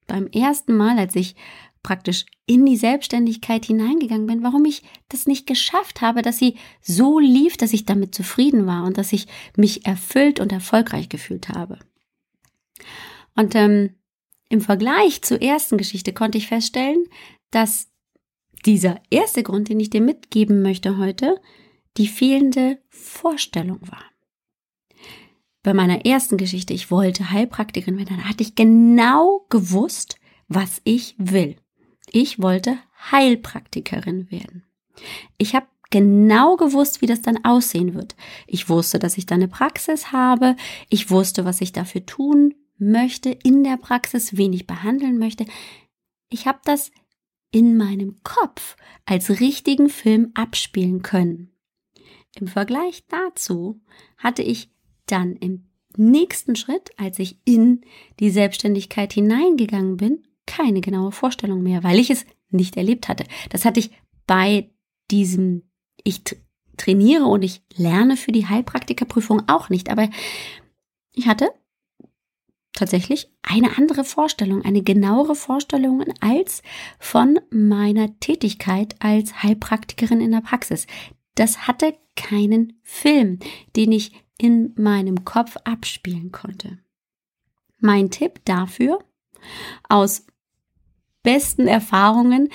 beim 0.07 0.27
ersten 0.27 0.75
Mal, 0.75 0.97
als 0.97 1.15
ich 1.15 1.35
praktisch 1.83 2.25
in 2.45 2.65
die 2.65 2.77
Selbstständigkeit 2.77 3.65
hineingegangen 3.65 4.27
bin, 4.27 4.43
warum 4.43 4.65
ich 4.65 4.83
das 5.07 5.27
nicht 5.27 5.47
geschafft 5.47 6.01
habe, 6.01 6.21
dass 6.21 6.37
sie 6.37 6.57
so 6.81 7.19
lief, 7.19 7.57
dass 7.57 7.73
ich 7.73 7.85
damit 7.85 8.13
zufrieden 8.13 8.65
war 8.65 8.83
und 8.83 8.97
dass 8.97 9.13
ich 9.13 9.27
mich 9.55 9.85
erfüllt 9.85 10.39
und 10.39 10.51
erfolgreich 10.51 11.09
gefühlt 11.09 11.49
habe. 11.49 11.79
Und 13.35 13.55
ähm, 13.55 13.95
im 14.49 14.61
Vergleich 14.61 15.21
zur 15.21 15.41
ersten 15.41 15.77
Geschichte 15.77 16.11
konnte 16.11 16.37
ich 16.37 16.47
feststellen, 16.47 17.05
dass 17.51 17.87
dieser 18.65 19.01
erste 19.09 19.43
Grund, 19.43 19.69
den 19.69 19.79
ich 19.79 19.89
dir 19.89 20.01
mitgeben 20.01 20.61
möchte 20.61 20.97
heute, 20.97 21.39
die 21.97 22.07
fehlende 22.07 22.79
Vorstellung 22.89 23.79
war. 23.81 24.03
Bei 25.63 25.73
meiner 25.73 26.05
ersten 26.05 26.37
Geschichte, 26.37 26.73
ich 26.73 26.89
wollte 26.89 27.31
Heilpraktikerin 27.31 27.97
werden, 27.97 28.17
da 28.17 28.29
hatte 28.29 28.43
ich 28.43 28.55
genau 28.55 29.45
gewusst, 29.49 30.17
was 30.47 30.81
ich 30.83 31.15
will. 31.17 31.57
Ich 32.11 32.41
wollte 32.41 32.77
Heilpraktikerin 33.11 34.31
werden. 34.31 34.63
Ich 35.37 35.55
habe 35.55 35.67
genau 35.89 36.55
gewusst, 36.55 37.01
wie 37.01 37.07
das 37.07 37.21
dann 37.21 37.43
aussehen 37.43 37.93
wird. 37.93 38.15
Ich 38.47 38.69
wusste, 38.69 38.99
dass 38.99 39.17
ich 39.17 39.25
da 39.25 39.35
eine 39.35 39.47
Praxis 39.47 40.11
habe. 40.11 40.55
Ich 40.89 41.09
wusste, 41.09 41.45
was 41.45 41.61
ich 41.61 41.71
dafür 41.71 42.05
tun 42.05 42.55
möchte 42.77 43.29
in 43.29 43.63
der 43.63 43.77
Praxis, 43.77 44.37
wen 44.37 44.53
ich 44.53 44.65
behandeln 44.65 45.17
möchte. 45.17 45.45
Ich 46.29 46.47
habe 46.47 46.59
das 46.63 46.91
in 47.51 47.77
meinem 47.77 48.21
Kopf 48.23 48.77
als 49.05 49.39
richtigen 49.39 49.89
Film 49.89 50.31
abspielen 50.35 51.01
können. 51.01 51.51
Im 52.35 52.47
Vergleich 52.47 53.05
dazu 53.07 53.81
hatte 54.17 54.41
ich 54.41 54.69
dann 55.05 55.35
im 55.35 55.65
nächsten 55.97 56.55
Schritt, 56.55 56.91
als 56.97 57.19
ich 57.19 57.39
in 57.45 57.81
die 58.19 58.29
Selbstständigkeit 58.29 59.13
hineingegangen 59.13 59.97
bin, 59.97 60.23
keine 60.45 60.81
genaue 60.81 61.11
Vorstellung 61.11 61.63
mehr, 61.63 61.83
weil 61.83 61.99
ich 61.99 62.09
es 62.09 62.25
nicht 62.49 62.77
erlebt 62.77 63.07
hatte. 63.07 63.25
Das 63.49 63.65
hatte 63.65 63.79
ich 63.79 63.91
bei 64.27 64.69
diesem, 65.11 65.63
ich 66.03 66.21
trainiere 66.77 67.25
und 67.25 67.43
ich 67.43 67.61
lerne 67.75 68.17
für 68.17 68.31
die 68.31 68.47
Heilpraktikerprüfung 68.47 69.47
auch 69.47 69.69
nicht, 69.69 69.89
aber 69.89 70.09
ich 71.13 71.27
hatte 71.27 71.49
tatsächlich 72.73 73.29
eine 73.41 73.77
andere 73.77 74.03
Vorstellung, 74.03 74.63
eine 74.63 74.81
genauere 74.81 75.35
Vorstellung 75.35 76.05
als 76.21 76.61
von 76.99 77.39
meiner 77.49 78.17
Tätigkeit 78.19 78.95
als 78.99 79.43
Heilpraktikerin 79.43 80.21
in 80.21 80.31
der 80.31 80.41
Praxis. 80.41 80.87
Das 81.35 81.67
hatte 81.67 81.97
keinen 82.19 82.79
Film, 82.83 83.39
den 83.75 83.91
ich 83.93 84.11
in 84.37 84.73
meinem 84.75 85.23
Kopf 85.23 85.55
abspielen 85.63 86.31
konnte. 86.31 86.79
Mein 87.79 88.11
Tipp 88.11 88.41
dafür 88.45 88.99
aus 89.87 90.25
besten 91.23 91.67
Erfahrungen, 91.67 92.49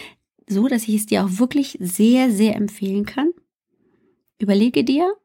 so 0.47 0.68
dass 0.68 0.87
ich 0.87 0.97
es 0.97 1.06
dir 1.06 1.25
auch 1.25 1.38
wirklich 1.38 1.78
sehr, 1.80 2.30
sehr 2.30 2.56
empfehlen 2.56 3.06
kann. 3.06 3.30
Überlege 4.38 4.85
dir 4.85 5.16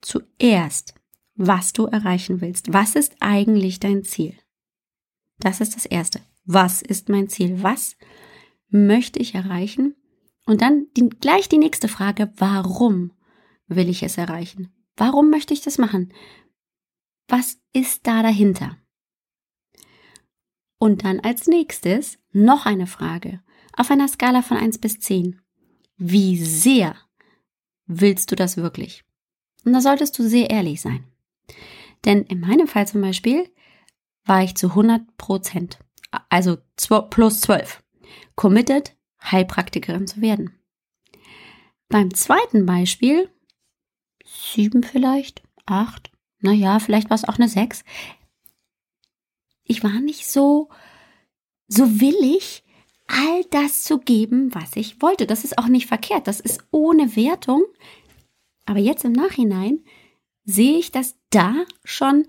zuerst, 0.00 0.94
was 1.34 1.72
du 1.72 1.86
erreichen 1.86 2.40
willst. 2.40 2.72
Was 2.72 2.94
ist 2.94 3.16
eigentlich 3.20 3.78
dein 3.80 4.04
Ziel? 4.04 4.34
Das 5.38 5.60
ist 5.60 5.76
das 5.76 5.84
Erste. 5.86 6.20
Was 6.44 6.80
ist 6.80 7.08
mein 7.08 7.28
Ziel? 7.28 7.62
Was 7.62 7.96
möchte 8.68 9.18
ich 9.18 9.34
erreichen? 9.34 9.94
Und 10.46 10.62
dann 10.62 10.86
die, 10.96 11.08
gleich 11.08 11.48
die 11.48 11.58
nächste 11.58 11.88
Frage, 11.88 12.32
warum 12.36 13.12
will 13.70 13.88
ich 13.88 14.02
es 14.02 14.18
erreichen? 14.18 14.70
Warum 14.96 15.30
möchte 15.30 15.54
ich 15.54 15.62
das 15.62 15.78
machen? 15.78 16.12
Was 17.28 17.58
ist 17.72 18.06
da 18.06 18.22
dahinter? 18.22 18.76
Und 20.78 21.04
dann 21.04 21.20
als 21.20 21.46
nächstes 21.46 22.18
noch 22.32 22.66
eine 22.66 22.86
Frage 22.86 23.42
auf 23.76 23.90
einer 23.90 24.08
Skala 24.08 24.42
von 24.42 24.56
1 24.56 24.78
bis 24.78 24.98
10. 24.98 25.40
Wie 25.96 26.36
sehr 26.36 26.96
willst 27.86 28.30
du 28.30 28.36
das 28.36 28.56
wirklich? 28.56 29.04
Und 29.64 29.72
da 29.72 29.80
solltest 29.80 30.18
du 30.18 30.26
sehr 30.26 30.50
ehrlich 30.50 30.80
sein. 30.80 31.04
Denn 32.04 32.22
in 32.24 32.40
meinem 32.40 32.66
Fall 32.66 32.88
zum 32.88 33.00
Beispiel 33.02 33.48
war 34.24 34.42
ich 34.42 34.54
zu 34.54 34.68
100 34.68 35.16
Prozent, 35.16 35.78
also 36.28 36.56
plus 37.10 37.40
12, 37.42 37.82
committed, 38.34 38.96
Heilpraktikerin 39.22 40.06
zu 40.06 40.20
werden. 40.20 40.58
Beim 41.88 42.14
zweiten 42.14 42.64
Beispiel, 42.64 43.28
sieben 44.30 44.82
vielleicht, 44.82 45.42
acht, 45.66 46.10
naja, 46.40 46.78
vielleicht 46.78 47.10
war 47.10 47.14
es 47.14 47.24
auch 47.24 47.36
eine 47.36 47.48
sechs. 47.48 47.84
Ich 49.64 49.84
war 49.84 50.00
nicht 50.00 50.26
so, 50.26 50.68
so 51.68 52.00
willig, 52.00 52.64
all 53.06 53.44
das 53.50 53.82
zu 53.82 53.98
geben, 53.98 54.54
was 54.54 54.76
ich 54.76 55.02
wollte. 55.02 55.26
Das 55.26 55.44
ist 55.44 55.58
auch 55.58 55.68
nicht 55.68 55.86
verkehrt. 55.86 56.26
Das 56.26 56.40
ist 56.40 56.64
ohne 56.70 57.16
Wertung. 57.16 57.64
Aber 58.66 58.78
jetzt 58.78 59.04
im 59.04 59.12
Nachhinein 59.12 59.84
sehe 60.44 60.78
ich, 60.78 60.92
dass 60.92 61.16
da 61.30 61.54
schon 61.84 62.26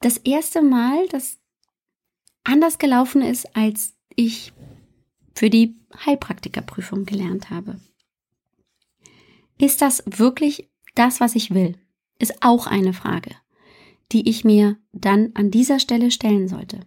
das 0.00 0.16
erste 0.18 0.62
Mal 0.62 1.06
das 1.08 1.38
anders 2.42 2.78
gelaufen 2.78 3.22
ist, 3.22 3.56
als 3.56 3.94
ich 4.16 4.52
für 5.34 5.50
die 5.50 5.76
Heilpraktikerprüfung 6.04 7.04
gelernt 7.04 7.50
habe. 7.50 7.80
Ist 9.58 9.82
das 9.82 10.02
wirklich 10.06 10.68
das, 10.94 11.20
was 11.20 11.34
ich 11.34 11.52
will? 11.52 11.76
Ist 12.18 12.42
auch 12.42 12.66
eine 12.66 12.92
Frage, 12.92 13.30
die 14.12 14.28
ich 14.28 14.44
mir 14.44 14.76
dann 14.92 15.32
an 15.34 15.50
dieser 15.50 15.78
Stelle 15.80 16.10
stellen 16.10 16.48
sollte. 16.48 16.80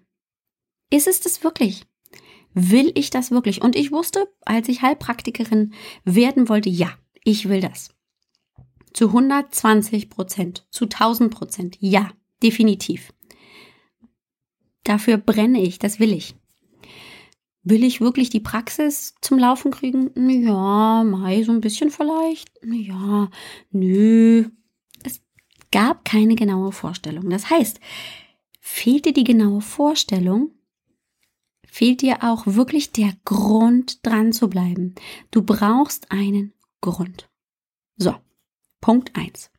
Ist 0.89 1.07
es 1.07 1.19
das 1.19 1.43
wirklich? 1.43 1.85
Will 2.53 2.91
ich 2.95 3.09
das 3.09 3.31
wirklich? 3.31 3.61
Und 3.61 3.75
ich 3.75 3.91
wusste, 3.91 4.33
als 4.41 4.69
ich 4.69 4.81
Heilpraktikerin 4.81 5.73
werden 6.05 6.49
wollte, 6.49 6.69
ja, 6.69 6.91
ich 7.23 7.49
will 7.49 7.61
das. 7.61 7.93
Zu 8.93 9.07
120 9.07 10.09
Prozent, 10.09 10.65
zu 10.71 10.85
1000 10.85 11.33
Prozent. 11.33 11.77
Ja, 11.79 12.11
definitiv. 12.41 13.13
Dafür 14.83 15.17
brenne 15.17 15.61
ich, 15.61 15.79
das 15.79 15.99
will 15.99 16.13
ich. 16.13 16.35
Will 17.69 17.83
ich 17.83 17.99
wirklich 17.99 18.29
die 18.29 18.39
Praxis 18.39 19.15
zum 19.19 19.37
Laufen 19.37 19.71
kriegen? 19.71 20.09
Ja, 20.15 21.03
mal 21.03 21.43
so 21.43 21.51
ein 21.51 21.59
bisschen 21.59 21.91
vielleicht. 21.91 22.49
Ja, 22.63 23.29
nö. 23.71 24.49
Es 25.03 25.19
gab 25.73 26.05
keine 26.05 26.35
genaue 26.35 26.71
Vorstellung. 26.71 27.29
Das 27.29 27.49
heißt, 27.49 27.81
fehlt 28.61 29.03
dir 29.03 29.11
die 29.11 29.25
genaue 29.25 29.59
Vorstellung, 29.59 30.51
fehlt 31.65 32.01
dir 32.03 32.23
auch 32.23 32.47
wirklich 32.47 32.93
der 32.93 33.11
Grund 33.25 34.05
dran 34.05 34.31
zu 34.31 34.47
bleiben. 34.47 34.95
Du 35.31 35.41
brauchst 35.41 36.09
einen 36.09 36.53
Grund. 36.79 37.29
So, 37.97 38.15
Punkt 38.79 39.13
1. 39.13 39.51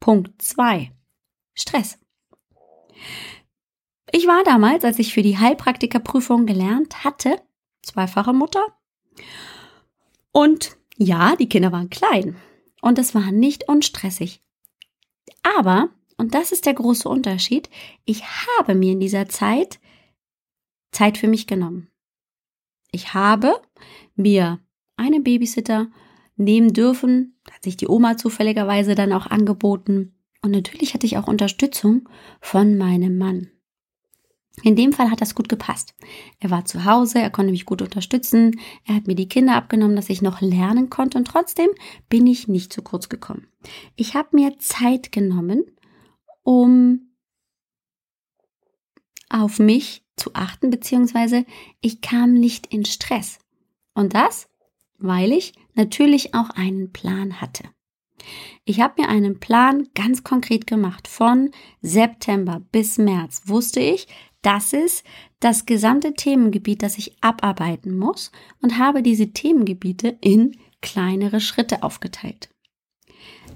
Punkt 0.00 0.40
2. 0.40 0.92
Stress. 1.52 1.98
Ich 4.12 4.26
war 4.26 4.44
damals, 4.44 4.84
als 4.84 4.98
ich 4.98 5.12
für 5.12 5.22
die 5.22 5.38
Heilpraktikerprüfung 5.38 6.46
gelernt 6.46 7.04
hatte, 7.04 7.42
zweifache 7.82 8.32
Mutter. 8.32 8.64
Und 10.32 10.76
ja, 10.96 11.36
die 11.36 11.48
Kinder 11.48 11.72
waren 11.72 11.90
klein 11.90 12.36
und 12.80 12.98
es 12.98 13.14
war 13.14 13.32
nicht 13.32 13.68
unstressig. 13.68 14.42
Aber, 15.42 15.90
und 16.16 16.34
das 16.34 16.52
ist 16.52 16.66
der 16.66 16.74
große 16.74 17.08
Unterschied, 17.08 17.68
ich 18.04 18.22
habe 18.24 18.74
mir 18.74 18.92
in 18.92 19.00
dieser 19.00 19.28
Zeit 19.28 19.80
Zeit 20.92 21.18
für 21.18 21.28
mich 21.28 21.46
genommen. 21.46 21.88
Ich 22.90 23.12
habe 23.12 23.60
mir 24.14 24.60
einen 24.96 25.22
Babysitter 25.22 25.88
nehmen 26.36 26.72
dürfen. 26.72 27.38
Hat 27.50 27.62
sich 27.62 27.76
die 27.76 27.88
Oma 27.88 28.16
zufälligerweise 28.16 28.94
dann 28.94 29.12
auch 29.12 29.26
angeboten. 29.26 30.14
Und 30.42 30.52
natürlich 30.52 30.94
hatte 30.94 31.06
ich 31.06 31.18
auch 31.18 31.26
Unterstützung 31.26 32.08
von 32.40 32.78
meinem 32.78 33.18
Mann. 33.18 33.50
In 34.62 34.74
dem 34.74 34.92
Fall 34.92 35.10
hat 35.10 35.20
das 35.20 35.34
gut 35.34 35.48
gepasst. 35.48 35.94
Er 36.40 36.50
war 36.50 36.64
zu 36.64 36.84
Hause, 36.84 37.18
er 37.20 37.30
konnte 37.30 37.52
mich 37.52 37.66
gut 37.66 37.82
unterstützen, 37.82 38.58
er 38.84 38.94
hat 38.94 39.06
mir 39.06 39.14
die 39.14 39.28
Kinder 39.28 39.54
abgenommen, 39.54 39.96
dass 39.96 40.08
ich 40.08 40.22
noch 40.22 40.40
lernen 40.40 40.88
konnte 40.88 41.18
und 41.18 41.26
trotzdem 41.26 41.68
bin 42.08 42.26
ich 42.26 42.48
nicht 42.48 42.72
zu 42.72 42.82
kurz 42.82 43.08
gekommen. 43.08 43.46
Ich 43.96 44.14
habe 44.14 44.30
mir 44.32 44.58
Zeit 44.58 45.12
genommen, 45.12 45.64
um 46.42 47.12
auf 49.28 49.58
mich 49.58 50.04
zu 50.16 50.30
achten, 50.34 50.70
beziehungsweise 50.70 51.44
ich 51.80 52.00
kam 52.00 52.32
nicht 52.32 52.72
in 52.72 52.84
Stress. 52.86 53.38
Und 53.92 54.14
das 54.14 54.48
weil 54.98 55.32
ich 55.32 55.52
natürlich 55.74 56.34
auch 56.34 56.50
einen 56.50 56.92
Plan 56.92 57.40
hatte. 57.40 57.64
Ich 58.64 58.80
habe 58.80 59.02
mir 59.02 59.08
einen 59.08 59.38
Plan 59.38 59.88
ganz 59.94 60.24
konkret 60.24 60.66
gemacht. 60.66 61.06
Von 61.06 61.50
September 61.82 62.60
bis 62.72 62.98
März 62.98 63.42
wusste 63.44 63.80
ich, 63.80 64.08
das 64.42 64.72
ist 64.72 65.04
das 65.40 65.66
gesamte 65.66 66.14
Themengebiet, 66.14 66.82
das 66.82 66.98
ich 66.98 67.16
abarbeiten 67.20 67.96
muss 67.96 68.30
und 68.62 68.78
habe 68.78 69.02
diese 69.02 69.32
Themengebiete 69.32 70.16
in 70.20 70.56
kleinere 70.82 71.40
Schritte 71.40 71.82
aufgeteilt. 71.82 72.50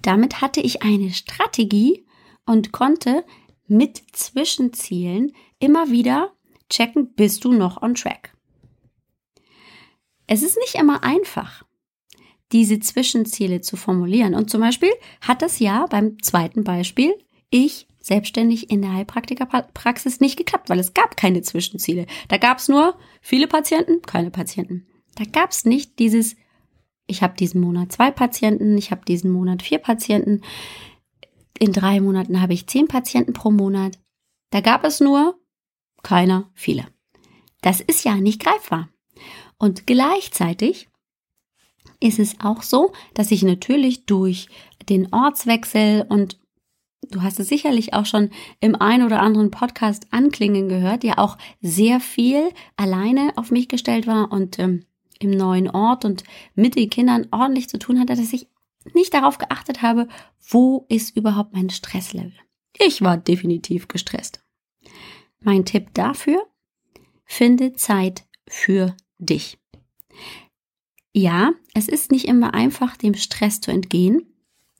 Damit 0.03 0.41
hatte 0.41 0.61
ich 0.61 0.83
eine 0.83 1.13
Strategie 1.13 2.07
und 2.47 2.73
konnte 2.73 3.25
mit 3.67 4.03
Zwischenzielen 4.13 5.33
immer 5.59 5.91
wieder 5.91 6.33
checken, 6.69 7.15
bist 7.15 7.45
du 7.45 7.53
noch 7.53 7.83
on 7.83 7.95
track. 7.95 8.35
Es 10.27 10.43
ist 10.43 10.57
nicht 10.59 10.77
immer 10.77 11.03
einfach, 11.03 11.65
diese 12.53 12.81
Zwischenziele 12.81 13.61
zu 13.61 13.77
formulieren. 13.77 14.35
Und 14.35 14.51
zum 14.51 14.61
Beispiel 14.61 14.93
hat 15.21 15.43
das 15.43 15.59
ja 15.59 15.87
beim 15.87 16.21
zweiten 16.23 16.65
Beispiel 16.65 17.15
ich 17.51 17.89
selbstständig 18.01 18.71
in 18.71 18.83
der 18.83 18.95
Heilpraktikerpraxis 18.95 20.21
nicht 20.21 20.37
geklappt, 20.37 20.69
weil 20.69 20.79
es 20.79 20.95
gab 20.95 21.17
keine 21.17 21.43
Zwischenziele. 21.43 22.07
Da 22.29 22.39
gab 22.39 22.59
es 22.59 22.69
nur 22.69 22.99
viele 23.21 23.47
Patienten, 23.47 24.03
keine 24.03 24.31
Patienten. 24.31 24.87
Da 25.17 25.25
gab 25.25 25.51
es 25.51 25.65
nicht 25.65 25.99
dieses, 25.99 26.37
ich 27.07 27.23
habe 27.23 27.35
diesen 27.37 27.61
Monat 27.61 27.93
zwei 27.93 28.11
Patienten, 28.11 28.79
ich 28.79 28.91
habe 28.91 29.05
diesen 29.05 29.31
Monat 29.31 29.63
vier 29.63 29.79
Patienten, 29.79 30.41
in 31.59 31.73
drei 31.73 32.01
Monaten 32.01 32.41
habe 32.41 32.55
ich 32.55 32.67
zehn 32.67 32.89
Patienten 32.89 33.35
pro 33.35 33.51
Monat. 33.51 33.99
Da 34.51 34.63
gab 34.63 34.83
es 34.85 35.01
nur 35.01 35.39
keiner, 36.03 36.51
viele. 36.55 36.87
Das 37.61 37.81
ist 37.81 38.05
ja 38.05 38.15
nicht 38.15 38.43
greifbar. 38.43 38.89
Und 39.59 39.87
gleichzeitig 39.87 40.89
ist 42.01 42.19
es 42.19 42.37
auch 42.41 42.63
so, 42.63 42.93
dass 43.13 43.31
ich 43.31 43.43
natürlich 43.43 44.07
durch 44.07 44.49
den 44.89 45.13
Ortswechsel 45.13 46.07
und 46.09 46.41
du 47.11 47.23
hast 47.23 47.41
es 47.41 47.49
sicherlich 47.49 47.95
auch 47.95 48.07
schon 48.07 48.31
im 48.61 48.75
ein 48.75 49.03
oder 49.03 49.21
anderen 49.21 49.51
Podcast 49.51 50.07
anklingen 50.11 50.69
gehört, 50.69 51.05
ja 51.05 51.19
auch 51.19 51.39
sehr 51.61 52.01
viel 52.01 52.51
alleine 52.77 53.33
auf 53.37 53.51
mich 53.51 53.69
gestellt 53.69 54.07
war 54.07 54.33
und 54.33 54.59
ähm, 54.59 54.85
im 55.19 55.31
neuen 55.31 55.69
Ort 55.69 56.05
und 56.05 56.25
mit 56.55 56.77
den 56.77 56.91
Kindern 56.91 57.29
ordentlich 57.31 57.69
zu 57.69 57.79
tun 57.79 58.01
hatte, 58.01 58.17
dass 58.17 58.33
ich 58.33 58.49
nicht 58.95 59.13
darauf 59.13 59.39
geachtet 59.39 59.83
habe, 59.83 60.09
wo 60.49 60.87
ist 60.89 61.17
überhaupt 61.17 61.53
mein 61.53 61.71
Stresslevel. 61.71 62.33
Ich 62.79 63.03
war 63.03 63.17
definitiv 63.17 63.89
gestresst. 63.89 64.43
Mein 65.41 65.65
Tipp 65.65 65.89
dafür, 65.95 66.47
finde 67.25 67.75
Zeit 67.75 68.25
für 68.49 68.97
dich. 69.19 69.59
Ja, 71.13 71.53
es 71.75 71.89
ist 71.89 72.13
nicht 72.13 72.27
immer 72.27 72.55
einfach, 72.55 72.97
dem 72.97 73.15
Stress 73.15 73.61
zu 73.61 73.71
entgehen. 73.71 74.30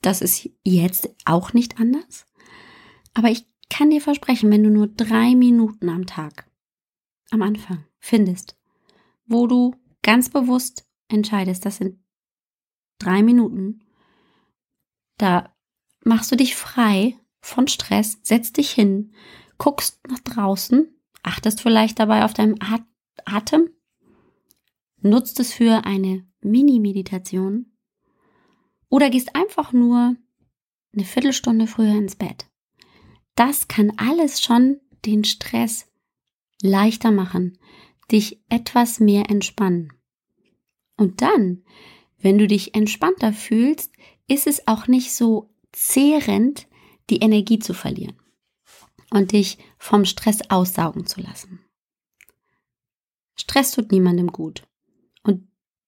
Das 0.01 0.21
ist 0.21 0.49
jetzt 0.63 1.09
auch 1.25 1.53
nicht 1.53 1.79
anders. 1.79 2.25
Aber 3.13 3.29
ich 3.29 3.45
kann 3.69 3.89
dir 3.89 4.01
versprechen, 4.01 4.51
wenn 4.51 4.63
du 4.63 4.69
nur 4.69 4.87
drei 4.87 5.35
Minuten 5.35 5.89
am 5.89 6.05
Tag 6.05 6.49
am 7.29 7.41
Anfang 7.41 7.85
findest, 7.99 8.57
wo 9.25 9.47
du 9.47 9.75
ganz 10.01 10.29
bewusst 10.29 10.85
entscheidest, 11.07 11.65
das 11.65 11.77
sind 11.77 11.99
drei 12.99 13.23
Minuten, 13.23 13.85
da 15.17 15.55
machst 16.03 16.31
du 16.31 16.35
dich 16.35 16.55
frei 16.55 17.17
von 17.41 17.67
Stress, 17.67 18.19
setzt 18.23 18.57
dich 18.57 18.71
hin, 18.71 19.13
guckst 19.57 19.99
nach 20.09 20.19
draußen, 20.19 20.93
achtest 21.23 21.61
vielleicht 21.61 21.99
dabei 21.99 22.25
auf 22.25 22.33
deinen 22.33 22.59
Atem, 23.25 23.69
nutzt 25.01 25.39
es 25.39 25.53
für 25.53 25.85
eine 25.85 26.27
Mini-Meditation 26.41 27.70
oder 28.91 29.09
gehst 29.09 29.35
einfach 29.35 29.73
nur 29.73 30.15
eine 30.93 31.05
Viertelstunde 31.05 31.65
früher 31.65 31.95
ins 31.95 32.15
Bett. 32.15 32.45
Das 33.33 33.67
kann 33.67 33.93
alles 33.97 34.41
schon 34.41 34.79
den 35.05 35.23
Stress 35.23 35.87
leichter 36.61 37.09
machen, 37.09 37.57
dich 38.11 38.43
etwas 38.49 38.99
mehr 38.99 39.29
entspannen. 39.29 39.93
Und 40.97 41.21
dann, 41.21 41.63
wenn 42.19 42.37
du 42.37 42.45
dich 42.45 42.75
entspannter 42.75 43.33
fühlst, 43.33 43.93
ist 44.27 44.45
es 44.45 44.67
auch 44.67 44.87
nicht 44.87 45.13
so 45.13 45.49
zehrend, 45.71 46.67
die 47.09 47.19
Energie 47.19 47.59
zu 47.59 47.73
verlieren 47.73 48.17
und 49.09 49.31
dich 49.31 49.57
vom 49.77 50.05
Stress 50.05 50.41
aussaugen 50.49 51.05
zu 51.05 51.21
lassen. 51.21 51.59
Stress 53.35 53.71
tut 53.71 53.91
niemandem 53.91 54.27
gut. 54.27 54.63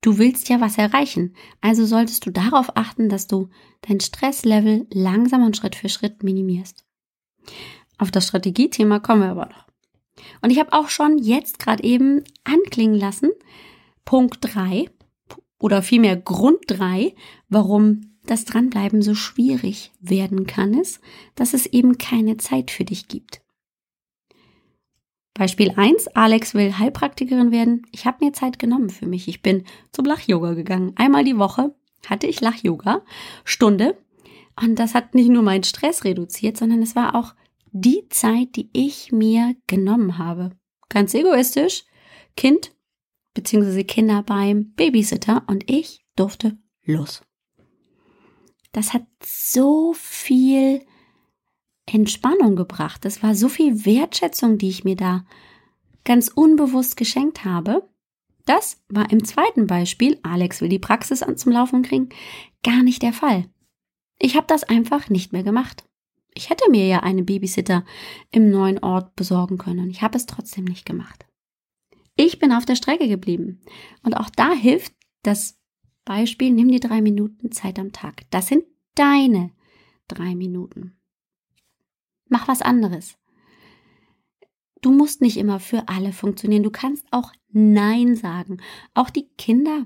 Du 0.03 0.17
willst 0.17 0.49
ja 0.49 0.59
was 0.59 0.77
erreichen. 0.77 1.33
Also 1.61 1.85
solltest 1.85 2.25
du 2.25 2.31
darauf 2.31 2.75
achten, 2.75 3.07
dass 3.07 3.25
du 3.25 3.49
dein 3.87 4.01
Stresslevel 4.01 4.85
langsam 4.91 5.45
und 5.45 5.55
Schritt 5.55 5.75
für 5.75 5.87
Schritt 5.87 6.23
minimierst. 6.23 6.83
Auf 7.97 8.11
das 8.11 8.27
Strategiethema 8.27 8.99
kommen 8.99 9.21
wir 9.21 9.29
aber 9.29 9.45
noch. 9.45 9.65
Und 10.41 10.49
ich 10.49 10.59
habe 10.59 10.73
auch 10.73 10.89
schon 10.89 11.17
jetzt 11.19 11.57
gerade 11.57 11.83
eben 11.83 12.23
anklingen 12.43 12.99
lassen, 12.99 13.31
Punkt 14.03 14.39
3 14.41 14.89
oder 15.57 15.81
vielmehr 15.81 16.17
Grund 16.17 16.59
3, 16.67 17.15
warum 17.47 18.17
das 18.25 18.43
Dranbleiben 18.43 19.01
so 19.01 19.15
schwierig 19.15 19.93
werden 20.01 20.45
kann, 20.47 20.73
ist, 20.73 20.99
dass 21.35 21.53
es 21.53 21.65
eben 21.65 21.97
keine 21.97 22.35
Zeit 22.35 22.71
für 22.71 22.83
dich 22.83 23.07
gibt. 23.07 23.42
Beispiel 25.34 25.72
1, 25.76 26.10
Alex 26.10 26.54
will 26.54 26.78
Heilpraktikerin 26.78 27.52
werden. 27.52 27.86
Ich 27.91 28.06
habe 28.06 28.24
mir 28.24 28.34
Zeit 28.34 28.60
genommen 28.60 28.89
für 28.89 29.08
mich. 29.08 29.28
Ich 29.28 29.41
bin 29.41 29.65
zum 29.91 30.06
Lach-Yoga 30.06 30.54
gegangen. 30.54 30.93
Einmal 30.96 31.24
die 31.24 31.38
Woche 31.38 31.76
hatte 32.08 32.28
ich 32.28 32.41
Lach-Yoga, 32.41 33.04
Stunde. 33.43 33.98
Und 34.62 34.78
das 34.78 34.93
hat 34.93 35.15
nicht 35.15 35.30
nur 35.30 35.41
meinen 35.41 35.63
Stress 35.63 36.04
reduziert, 36.04 36.58
sondern 36.58 36.82
es 36.82 36.96
war 36.96 37.15
auch 37.15 37.34
die 37.72 38.08
Zeit, 38.10 38.56
die 38.56 38.69
ich 38.74 39.12
mir 39.12 39.56
genommen 39.65 40.19
habe. 40.19 40.52
Ganz 40.89 41.13
egoistisch. 41.15 41.86
Kind 42.36 42.72
bzw. 43.34 43.84
Kinder 43.84 44.22
beim 44.22 44.74
Babysitter 44.74 45.43
und 45.48 45.69
ich 45.69 46.06
durfte 46.15 46.58
los 46.84 47.24
das 48.74 48.93
hat 48.93 49.06
so 49.24 49.93
viel 49.93 50.82
Entspannung 51.86 52.56
gebracht. 52.56 53.06
Das 53.06 53.24
war 53.24 53.36
so 53.36 53.50
viel 53.50 53.86
Wertschätzung, 53.86 54.58
die 54.58 54.69
ich 54.69 54.84
mir 54.84 54.96
da 54.96 55.26
ganz 56.04 56.30
unbewusst 56.30 56.98
geschenkt 56.98 57.46
habe. 57.46 57.88
Das 58.46 58.84
war 58.89 59.10
im 59.12 59.24
zweiten 59.24 59.67
Beispiel, 59.67 60.19
Alex 60.24 60.62
will 60.62 60.69
die 60.69 60.80
Praxis 60.80 61.24
an 61.24 61.38
zum 61.38 61.54
Laufen 61.54 61.82
kriegen, 61.82 62.10
gar 62.63 62.84
nicht 62.84 63.02
der 63.02 63.13
Fall. 63.13 63.46
Ich 64.19 64.36
habe 64.36 64.48
das 64.48 64.63
einfach 64.63 65.10
nicht 65.10 65.34
mehr 65.34 65.43
gemacht. 65.43 65.86
Ich 66.34 66.50
hätte 66.50 66.69
mir 66.69 66.88
ja 66.88 67.02
einen 67.02 67.26
Babysitter 67.26 67.86
im 68.32 68.50
neuen 68.50 68.80
Ort 68.80 69.15
besorgen 69.15 69.58
können. 69.58 69.89
Ich 69.89 70.02
habe 70.02 70.17
es 70.17 70.26
trotzdem 70.26 70.65
nicht 70.65 70.86
gemacht. 70.86 71.26
Ich 72.15 72.39
bin 72.39 72.52
auf 72.52 72.65
der 72.65 72.76
Strecke 72.76 73.08
geblieben. 73.08 73.62
Und 74.04 74.17
auch 74.17 74.30
da 74.30 74.52
hilft 74.52 74.93
das 75.24 75.60
Beispiel, 76.06 76.52
nimm 76.52 76.69
dir 76.69 76.80
drei 76.80 77.02
Minuten 77.02 77.52
Zeit 77.52 77.80
am 77.80 77.91
Tag. 77.91 78.24
Das 78.30 78.48
sind 78.48 78.63
deine 78.96 79.52
drei 80.08 80.36
Minuten. 80.36 80.98
Mach 82.34 82.48
was 82.48 82.63
anderes. 82.63 83.19
Du 84.82 84.91
musst 84.91 85.22
nicht 85.22 85.38
immer 85.38 85.60
für 85.60 85.88
alle 85.88 86.12
funktionieren. 86.12 86.63
Du 86.63 86.72
kannst 86.72 87.06
auch 87.12 87.32
Nein 87.52 88.15
sagen. 88.15 88.58
Auch 88.96 89.12
die 89.12 89.30
Kinder, 89.38 89.86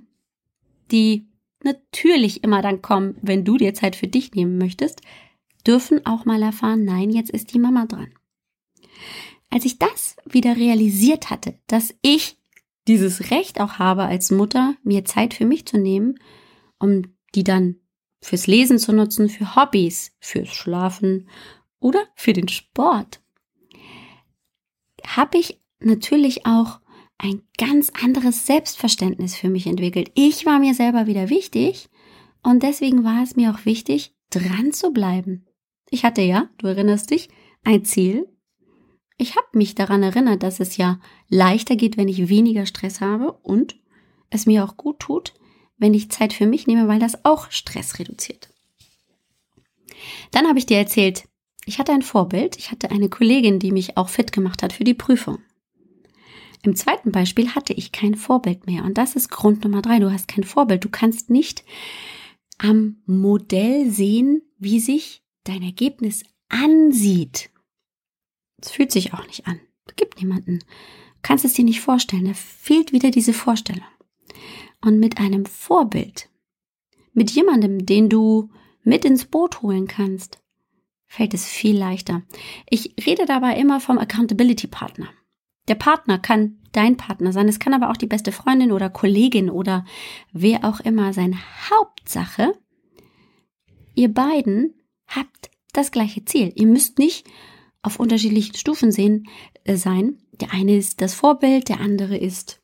die 0.90 1.28
natürlich 1.62 2.46
immer 2.46 2.62
dann 2.62 2.82
kommen, 2.82 3.18
wenn 3.22 3.44
du 3.44 3.58
dir 3.58 3.74
Zeit 3.74 3.98
für 3.98 4.08
dich 4.08 4.32
nehmen 4.32 4.58
möchtest, 4.58 5.02
dürfen 5.68 6.06
auch 6.06 6.24
mal 6.24 6.42
erfahren, 6.42 6.86
nein, 6.86 7.10
jetzt 7.10 7.32
ist 7.32 7.54
die 7.54 7.60
Mama 7.60 7.86
dran. 7.86 8.14
Als 9.50 9.66
ich 9.66 9.78
das 9.78 10.16
wieder 10.24 10.56
realisiert 10.56 11.30
hatte, 11.30 11.60
dass 11.68 11.94
ich 12.02 12.38
dieses 12.88 13.30
Recht 13.30 13.60
auch 13.60 13.74
habe 13.74 14.04
als 14.04 14.32
Mutter, 14.32 14.78
mir 14.84 15.04
Zeit 15.04 15.34
für 15.34 15.46
mich 15.46 15.66
zu 15.66 15.78
nehmen, 15.78 16.18
um 16.80 17.02
die 17.36 17.44
dann 17.44 17.82
fürs 18.22 18.48
Lesen 18.48 18.80
zu 18.80 18.94
nutzen, 18.94 19.28
für 19.28 19.58
Hobbys, 19.58 20.16
fürs 20.22 20.48
Schlafen 20.48 21.28
oder 21.80 22.04
für 22.16 22.34
den 22.34 22.48
Sport, 22.48 23.22
habe 25.06 25.38
ich 25.38 25.60
natürlich 25.80 26.46
auch 26.46 26.80
ein 27.18 27.42
ganz 27.58 27.92
anderes 28.02 28.46
Selbstverständnis 28.46 29.36
für 29.36 29.50
mich 29.50 29.68
entwickelt. 29.68 30.12
Ich 30.16 30.46
war 30.46 30.60
mir 30.60 30.74
selber 30.74 31.08
wieder 31.08 31.30
wichtig 31.30 31.90
und 32.44 32.64
deswegen 32.64 33.04
war 33.04 33.24
es 33.24 33.36
mir 33.36 33.52
auch 33.52 33.66
wichtig, 33.66 34.14
dran 34.30 34.72
zu 34.72 34.92
bleiben. 34.92 35.46
Ich 35.90 36.04
hatte 36.04 36.22
ja, 36.22 36.50
du 36.58 36.68
erinnerst 36.68 37.12
dich, 37.12 37.30
ein 37.64 37.86
Ziel 37.86 38.28
ich 39.18 39.36
habe 39.36 39.48
mich 39.54 39.74
daran 39.74 40.04
erinnert, 40.04 40.44
dass 40.44 40.60
es 40.60 40.78
ja 40.78 41.00
leichter 41.28 41.76
geht, 41.76 41.98
wenn 41.98 42.08
ich 42.08 42.30
weniger 42.30 42.66
Stress 42.66 43.02
habe 43.02 43.32
und 43.32 43.76
es 44.30 44.46
mir 44.46 44.64
auch 44.64 44.78
gut 44.78 45.00
tut, 45.00 45.34
wenn 45.78 45.94
ich 45.94 46.12
Zeit 46.12 46.34
für 46.34 46.46
mich 46.46 46.68
nehme, 46.68 46.88
weil 46.88 47.00
das 47.00 47.26
auch 47.26 47.52
Stress 47.52 47.98
reduziert. 47.98 48.50
Dann 50.32 50.48
habe 50.48 50.60
ich 50.60 50.68
dir 50.68 50.78
erzählt, 50.78 51.28
ich 51.68 51.80
hatte 51.80 51.92
ein 51.92 52.02
Vorbild, 52.02 52.58
ich 52.58 52.72
hatte 52.72 52.92
eine 52.92 53.10
Kollegin, 53.10 53.60
die 53.60 53.74
mich 53.74 53.98
auch 53.98 54.08
fit 54.08 54.32
gemacht 54.32 54.64
hat 54.64 54.72
für 54.72 54.86
die 54.86 54.94
Prüfung. 54.94 55.40
Im 56.64 56.76
zweiten 56.76 57.12
Beispiel 57.12 57.56
hatte 57.56 57.74
ich 57.74 57.92
kein 57.92 58.16
Vorbild 58.16 58.66
mehr 58.66 58.86
und 58.86 58.98
das 58.98 59.16
ist 59.16 59.30
Grund 59.30 59.64
Nummer 59.64 59.82
drei. 59.82 60.00
Du 60.00 60.12
hast 60.12 60.30
kein 60.30 60.46
Vorbild, 60.46 60.86
du 60.86 60.90
kannst 60.90 61.30
nicht 61.30 61.66
am 62.58 63.02
Modell 63.06 63.92
sehen, 63.92 64.42
wie 64.58 64.80
sich 64.80 65.24
dein 65.44 65.62
Ergebnis 65.62 66.24
ansieht. 66.48 67.50
Es 68.62 68.72
fühlt 68.72 68.92
sich 68.92 69.14
auch 69.14 69.28
nicht 69.28 69.46
an. 69.46 69.60
Es 69.86 69.96
gibt 69.98 70.20
niemanden. 70.20 70.60
Du 70.60 71.22
kannst 71.22 71.44
es 71.44 71.54
dir 71.54 71.66
nicht 71.66 71.82
vorstellen. 71.82 72.26
Da 72.26 72.34
fehlt 72.34 72.94
wieder 72.94 73.12
diese 73.12 73.34
Vorstellung. 73.34 73.86
Und 74.82 75.00
mit 75.00 75.20
einem 75.20 75.46
Vorbild, 75.46 76.30
mit 77.14 77.30
jemandem, 77.32 77.86
den 77.86 78.10
du 78.10 78.50
mit 78.84 79.06
ins 79.06 79.26
Boot 79.26 79.62
holen 79.62 79.88
kannst, 79.88 80.40
fällt 81.08 81.34
es 81.34 81.46
viel 81.46 81.78
leichter. 81.78 82.24
Ich 82.70 82.94
rede 83.06 83.26
dabei 83.26 83.58
immer 83.58 83.80
vom 83.80 83.98
Accountability 83.98 84.68
Partner. 84.68 85.08
Der 85.68 85.76
Partner 85.76 86.18
kann 86.20 86.60
dein 86.72 86.98
Partner 86.98 87.34
sein, 87.34 87.48
es 87.48 87.60
kann 87.60 87.74
aber 87.74 87.90
auch 87.90 87.98
die 87.98 88.08
beste 88.08 88.32
Freundin 88.32 88.72
oder 88.72 88.90
Kollegin 88.90 89.50
oder 89.50 89.86
wer 90.32 90.64
auch 90.64 90.80
immer 90.80 91.14
sein. 91.14 91.38
Hauptsache, 91.70 92.54
ihr 93.96 94.14
beiden 94.14 94.74
habt 95.08 95.50
das 95.74 95.92
gleiche 95.92 96.24
Ziel. 96.26 96.52
Ihr 96.56 96.68
müsst 96.68 97.00
nicht 97.00 97.28
auf 97.82 98.00
unterschiedlichen 98.00 98.56
Stufen 98.56 98.92
sehen, 98.92 99.28
äh, 99.64 99.76
sein. 99.76 100.18
Der 100.34 100.54
eine 100.54 100.78
ist 100.78 101.02
das 101.02 101.14
Vorbild, 101.14 101.70
der 101.70 101.80
andere 101.80 102.18
ist 102.18 102.62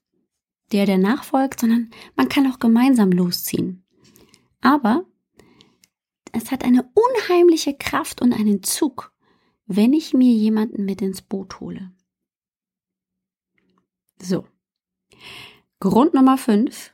der, 0.71 0.85
der 0.85 0.97
nachfolgt, 0.97 1.59
sondern 1.59 1.91
man 2.15 2.29
kann 2.29 2.51
auch 2.51 2.59
gemeinsam 2.59 3.11
losziehen. 3.11 3.85
Aber 4.61 5.05
es 6.33 6.51
hat 6.51 6.65
eine 6.65 6.83
unheimliche 6.93 7.75
Kraft 7.75 8.21
und 8.21 8.33
einen 8.33 8.63
Zug, 8.63 9.13
wenn 9.65 9.93
ich 9.93 10.13
mir 10.13 10.33
jemanden 10.33 10.83
mit 10.83 11.01
ins 11.01 11.21
Boot 11.21 11.59
hole. 11.59 11.91
So. 14.21 14.45
Grund 15.79 16.13
Nummer 16.13 16.37
5. 16.37 16.91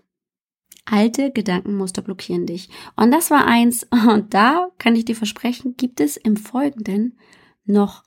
Alte 0.85 1.31
Gedankenmuster 1.31 2.01
blockieren 2.01 2.47
dich. 2.47 2.69
Und 2.95 3.11
das 3.11 3.31
war 3.31 3.45
eins. 3.45 3.87
Und 3.91 4.33
da 4.33 4.69
kann 4.77 4.95
ich 4.95 5.05
dir 5.05 5.15
versprechen, 5.15 5.77
gibt 5.77 6.01
es 6.01 6.17
im 6.17 6.35
Folgenden 6.35 7.17
noch 7.63 8.03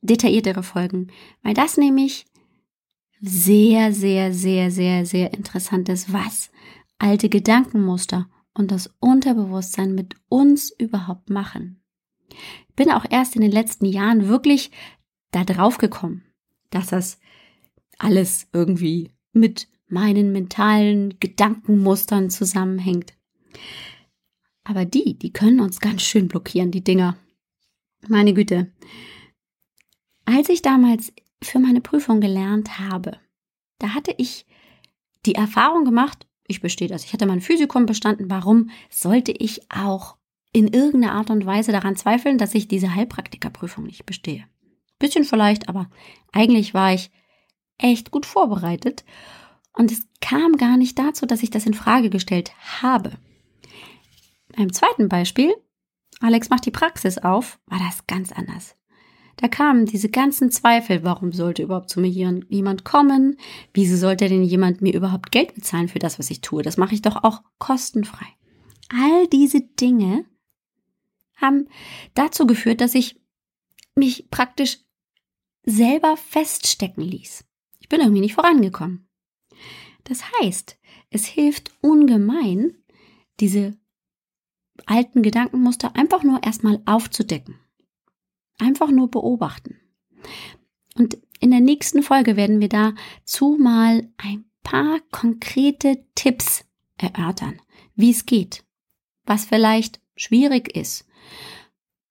detailliertere 0.00 0.62
Folgen, 0.62 1.12
weil 1.42 1.54
das 1.54 1.76
nämlich 1.76 2.26
sehr, 3.20 3.92
sehr, 3.92 4.32
sehr, 4.32 4.70
sehr, 4.70 5.04
sehr 5.06 5.32
interessant 5.34 5.88
ist, 5.88 6.12
was 6.12 6.50
alte 6.98 7.28
Gedankenmuster 7.28 8.28
und 8.54 8.70
das 8.70 8.92
Unterbewusstsein 9.00 9.94
mit 9.94 10.16
uns 10.28 10.70
überhaupt 10.70 11.30
machen. 11.30 11.82
Ich 12.68 12.74
bin 12.74 12.90
auch 12.90 13.04
erst 13.08 13.36
in 13.36 13.42
den 13.42 13.52
letzten 13.52 13.86
Jahren 13.86 14.28
wirklich 14.28 14.70
da 15.30 15.44
drauf 15.44 15.78
gekommen, 15.78 16.24
dass 16.70 16.88
das 16.88 17.18
alles 17.98 18.48
irgendwie 18.52 19.10
mit 19.32 19.68
meinen 19.86 20.32
mentalen 20.32 21.18
Gedankenmustern 21.20 22.30
zusammenhängt. 22.30 23.14
Aber 24.64 24.84
die, 24.84 25.18
die 25.18 25.32
können 25.32 25.60
uns 25.60 25.80
ganz 25.80 26.02
schön 26.02 26.28
blockieren, 26.28 26.70
die 26.70 26.84
Dinger. 26.84 27.16
Meine 28.08 28.32
Güte. 28.32 28.72
Als 30.24 30.48
ich 30.48 30.62
damals 30.62 31.12
für 31.42 31.58
meine 31.58 31.80
Prüfung 31.80 32.20
gelernt 32.20 32.78
habe, 32.78 33.18
da 33.78 33.90
hatte 33.94 34.14
ich 34.16 34.46
die 35.26 35.34
Erfahrung 35.34 35.84
gemacht, 35.84 36.26
ich 36.46 36.60
bestehe 36.60 36.88
das. 36.88 37.04
Ich 37.04 37.12
hatte 37.12 37.26
mein 37.26 37.40
Physikum 37.40 37.86
bestanden. 37.86 38.30
Warum 38.30 38.70
sollte 38.90 39.32
ich 39.32 39.70
auch 39.70 40.16
in 40.52 40.68
irgendeiner 40.68 41.14
Art 41.14 41.30
und 41.30 41.46
Weise 41.46 41.72
daran 41.72 41.96
zweifeln, 41.96 42.38
dass 42.38 42.54
ich 42.54 42.68
diese 42.68 42.94
Heilpraktikerprüfung 42.94 43.84
nicht 43.84 44.06
bestehe? 44.06 44.44
Bisschen 44.98 45.24
vielleicht, 45.24 45.68
aber 45.68 45.88
eigentlich 46.32 46.74
war 46.74 46.92
ich 46.92 47.10
echt 47.78 48.10
gut 48.10 48.26
vorbereitet. 48.26 49.04
Und 49.72 49.90
es 49.90 50.06
kam 50.20 50.56
gar 50.56 50.76
nicht 50.76 50.98
dazu, 50.98 51.26
dass 51.26 51.42
ich 51.42 51.50
das 51.50 51.66
in 51.66 51.74
Frage 51.74 52.10
gestellt 52.10 52.52
habe. 52.82 53.12
Beim 54.54 54.72
zweiten 54.72 55.08
Beispiel, 55.08 55.54
Alex 56.20 56.50
macht 56.50 56.66
die 56.66 56.70
Praxis 56.70 57.18
auf, 57.18 57.58
war 57.66 57.78
das 57.78 58.06
ganz 58.06 58.32
anders. 58.32 58.76
Da 59.42 59.48
kamen 59.48 59.86
diese 59.86 60.08
ganzen 60.08 60.52
Zweifel, 60.52 61.02
warum 61.02 61.32
sollte 61.32 61.64
überhaupt 61.64 61.90
zu 61.90 61.98
mir 61.98 62.06
jemand 62.08 62.84
kommen? 62.84 63.36
Wieso 63.74 63.96
sollte 63.96 64.28
denn 64.28 64.44
jemand 64.44 64.82
mir 64.82 64.94
überhaupt 64.94 65.32
Geld 65.32 65.56
bezahlen 65.56 65.88
für 65.88 65.98
das, 65.98 66.20
was 66.20 66.30
ich 66.30 66.42
tue? 66.42 66.62
Das 66.62 66.76
mache 66.76 66.94
ich 66.94 67.02
doch 67.02 67.24
auch 67.24 67.42
kostenfrei. 67.58 68.28
All 68.88 69.26
diese 69.26 69.60
Dinge 69.60 70.26
haben 71.34 71.66
dazu 72.14 72.46
geführt, 72.46 72.80
dass 72.80 72.94
ich 72.94 73.20
mich 73.96 74.30
praktisch 74.30 74.78
selber 75.64 76.16
feststecken 76.16 77.02
ließ. 77.02 77.44
Ich 77.80 77.88
bin 77.88 78.00
irgendwie 78.00 78.20
nicht 78.20 78.34
vorangekommen. 78.34 79.08
Das 80.04 80.22
heißt, 80.40 80.78
es 81.10 81.26
hilft 81.26 81.72
ungemein, 81.80 82.76
diese 83.40 83.76
alten 84.86 85.22
Gedankenmuster 85.22 85.96
einfach 85.96 86.22
nur 86.22 86.44
erstmal 86.44 86.80
aufzudecken. 86.86 87.58
Einfach 88.58 88.90
nur 88.90 89.10
beobachten. 89.10 89.76
Und 90.96 91.18
in 91.40 91.50
der 91.50 91.60
nächsten 91.60 92.02
Folge 92.02 92.36
werden 92.36 92.60
wir 92.60 92.68
dazu 92.68 93.56
mal 93.58 94.08
ein 94.16 94.44
paar 94.62 95.00
konkrete 95.10 96.04
Tipps 96.14 96.64
erörtern, 96.98 97.60
wie 97.96 98.10
es 98.10 98.26
geht, 98.26 98.64
was 99.24 99.44
vielleicht 99.44 100.00
schwierig 100.14 100.76
ist, 100.76 101.06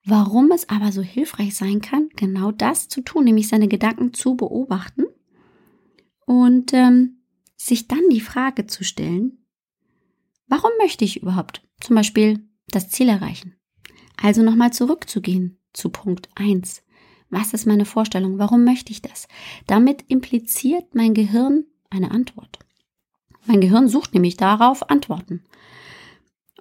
warum 0.03 0.51
es 0.51 0.67
aber 0.67 0.91
so 0.91 1.01
hilfreich 1.01 1.55
sein 1.55 1.81
kann, 1.81 2.09
genau 2.15 2.51
das 2.51 2.89
zu 2.89 3.01
tun, 3.01 3.23
nämlich 3.23 3.47
seine 3.47 3.67
Gedanken 3.67 4.13
zu 4.13 4.35
beobachten 4.35 5.05
und 6.25 6.73
ähm, 6.73 7.23
sich 7.55 7.87
dann 7.87 8.03
die 8.11 8.21
Frage 8.21 8.67
zu 8.67 8.83
stellen, 8.83 9.45
warum 10.47 10.71
möchte 10.79 11.05
ich 11.05 11.21
überhaupt 11.21 11.65
zum 11.79 11.95
Beispiel 11.95 12.45
das 12.67 12.89
Ziel 12.89 13.07
erreichen? 13.07 13.55
Also 14.21 14.43
nochmal 14.43 14.73
zurückzugehen 14.73 15.60
zu 15.73 15.89
Punkt 15.89 16.29
1. 16.35 16.83
Was 17.29 17.53
ist 17.53 17.65
meine 17.65 17.85
Vorstellung? 17.85 18.39
Warum 18.39 18.63
möchte 18.63 18.91
ich 18.91 19.01
das? 19.01 19.27
Damit 19.67 20.05
impliziert 20.09 20.93
mein 20.93 21.13
Gehirn 21.13 21.65
eine 21.89 22.11
Antwort. 22.11 22.59
Mein 23.45 23.61
Gehirn 23.61 23.87
sucht 23.87 24.13
nämlich 24.13 24.37
darauf 24.37 24.89
Antworten. 24.89 25.43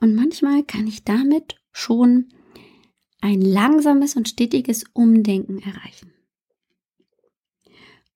Und 0.01 0.15
manchmal 0.15 0.63
kann 0.63 0.87
ich 0.87 1.05
damit 1.05 1.57
schon 1.73 2.29
ein 3.21 3.41
langsames 3.43 4.17
und 4.17 4.29
stetiges 4.29 4.85
Umdenken 4.95 5.59
erreichen. 5.59 6.13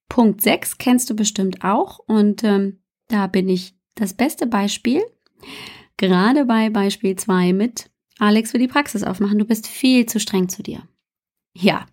Punkt 0.08 0.40
6 0.40 0.78
kennst 0.78 1.10
du 1.10 1.14
bestimmt 1.14 1.64
auch 1.64 1.98
und 1.98 2.44
ähm, 2.44 2.78
da 3.08 3.26
bin 3.26 3.48
ich 3.48 3.74
das 3.96 4.14
beste 4.14 4.46
Beispiel. 4.46 5.02
Gerade 5.96 6.44
bei 6.46 6.70
Beispiel 6.70 7.16
2 7.16 7.52
mit 7.52 7.90
Alex 8.18 8.52
will 8.52 8.60
die 8.60 8.68
Praxis 8.68 9.02
aufmachen. 9.02 9.38
Du 9.38 9.44
bist 9.44 9.66
viel 9.66 10.06
zu 10.06 10.20
streng 10.20 10.48
zu 10.48 10.62
dir. 10.62 10.86
Ja, 11.56 11.86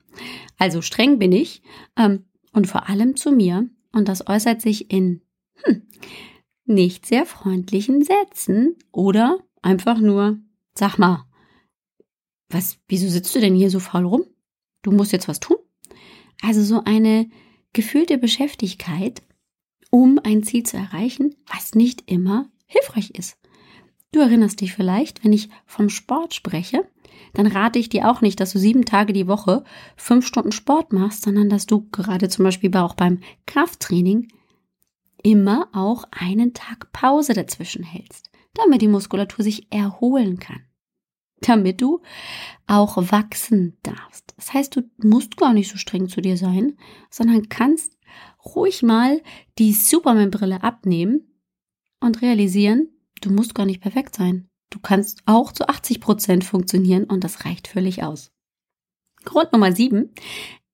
also 0.58 0.82
streng 0.82 1.20
bin 1.20 1.32
ich 1.32 1.62
ähm, 1.98 2.26
und 2.54 2.68
vor 2.68 2.90
allem 2.90 3.16
zu 3.16 3.32
mir. 3.32 3.70
Und 3.92 4.08
das 4.08 4.28
äußert 4.28 4.62
sich 4.62 4.92
in 4.92 5.22
hm, 5.64 5.88
nicht 6.66 7.06
sehr 7.06 7.26
freundlichen 7.26 8.04
Sätzen 8.04 8.76
oder 8.92 9.40
einfach 9.62 10.00
nur, 10.00 10.40
sag 10.74 10.98
mal, 10.98 11.26
was, 12.50 12.78
wieso 12.88 13.10
sitzt 13.10 13.34
du 13.36 13.40
denn 13.40 13.56
hier 13.56 13.70
so 13.70 13.80
faul 13.80 14.06
rum? 14.06 14.26
Du 14.82 14.92
musst 14.92 15.12
jetzt 15.12 15.28
was 15.28 15.40
tun? 15.40 15.58
Also 16.42 16.64
so 16.64 16.84
eine 16.84 17.30
gefühlte 17.74 18.18
Beschäftigkeit, 18.18 19.22
um 19.90 20.20
ein 20.24 20.44
Ziel 20.44 20.64
zu 20.64 20.78
erreichen, 20.78 21.36
was 21.46 21.76
nicht 21.76 22.10
immer 22.10 22.50
hilfreich 22.66 23.12
ist. 23.12 23.38
Du 24.12 24.20
erinnerst 24.20 24.60
dich 24.60 24.74
vielleicht, 24.74 25.24
wenn 25.24 25.32
ich 25.32 25.50
vom 25.66 25.90
Sport 25.90 26.34
spreche, 26.34 26.86
dann 27.34 27.48
rate 27.48 27.80
ich 27.80 27.88
dir 27.88 28.10
auch 28.10 28.22
nicht, 28.22 28.40
dass 28.40 28.52
du 28.52 28.60
sieben 28.60 28.84
Tage 28.84 29.14
die 29.14 29.28
Woche 29.28 29.64
fünf 29.96 30.28
Stunden 30.28 30.52
Sport 30.52 30.92
machst, 30.92 31.24
sondern 31.24 31.50
dass 31.50 31.66
du 31.66 31.88
gerade 31.92 32.28
zum 32.28 32.44
Beispiel 32.44 32.76
auch 32.76 32.96
beim 32.96 33.20
Krafttraining 33.46 34.28
immer 35.24 35.70
auch 35.74 36.04
einen 36.12 36.54
Tag 36.54 36.92
Pause 36.92 37.34
dazwischen 37.34 37.84
hältst, 37.84 38.30
damit 38.54 38.82
die 38.82 38.90
Muskulatur 38.90 39.44
sich 39.44 39.72
erholen 39.72 40.40
kann. 40.40 40.66
Damit 41.40 41.82
du 41.82 42.02
auch 42.68 42.98
wachsen 42.98 43.78
darfst. 43.82 44.34
Das 44.36 44.54
heißt, 44.54 44.76
du 44.76 44.84
musst 44.98 45.38
gar 45.38 45.54
nicht 45.54 45.72
so 45.72 45.78
streng 45.78 46.10
zu 46.10 46.22
dir 46.22 46.38
sein, 46.38 46.78
sondern 47.10 47.50
kannst 47.50 47.98
ruhig 48.44 48.84
mal 48.84 49.22
die 49.58 49.74
Superman-Brille 49.74 50.64
abnehmen 50.64 51.32
und 52.00 52.22
realisieren, 52.22 52.90
Du 53.22 53.32
musst 53.32 53.56
gar 53.56 53.66
nicht 53.66 53.82
perfekt 53.82 54.16
sein. 54.16 54.50
Du 54.70 54.80
kannst 54.80 55.22
auch 55.26 55.52
zu 55.52 55.68
80 55.68 56.02
Prozent 56.02 56.44
funktionieren 56.44 57.06
und 57.06 57.24
das 57.24 57.46
reicht 57.46 57.68
völlig 57.68 58.04
aus. 58.04 58.32
Grund 59.24 59.52
Nummer 59.54 59.72
sieben 59.72 60.14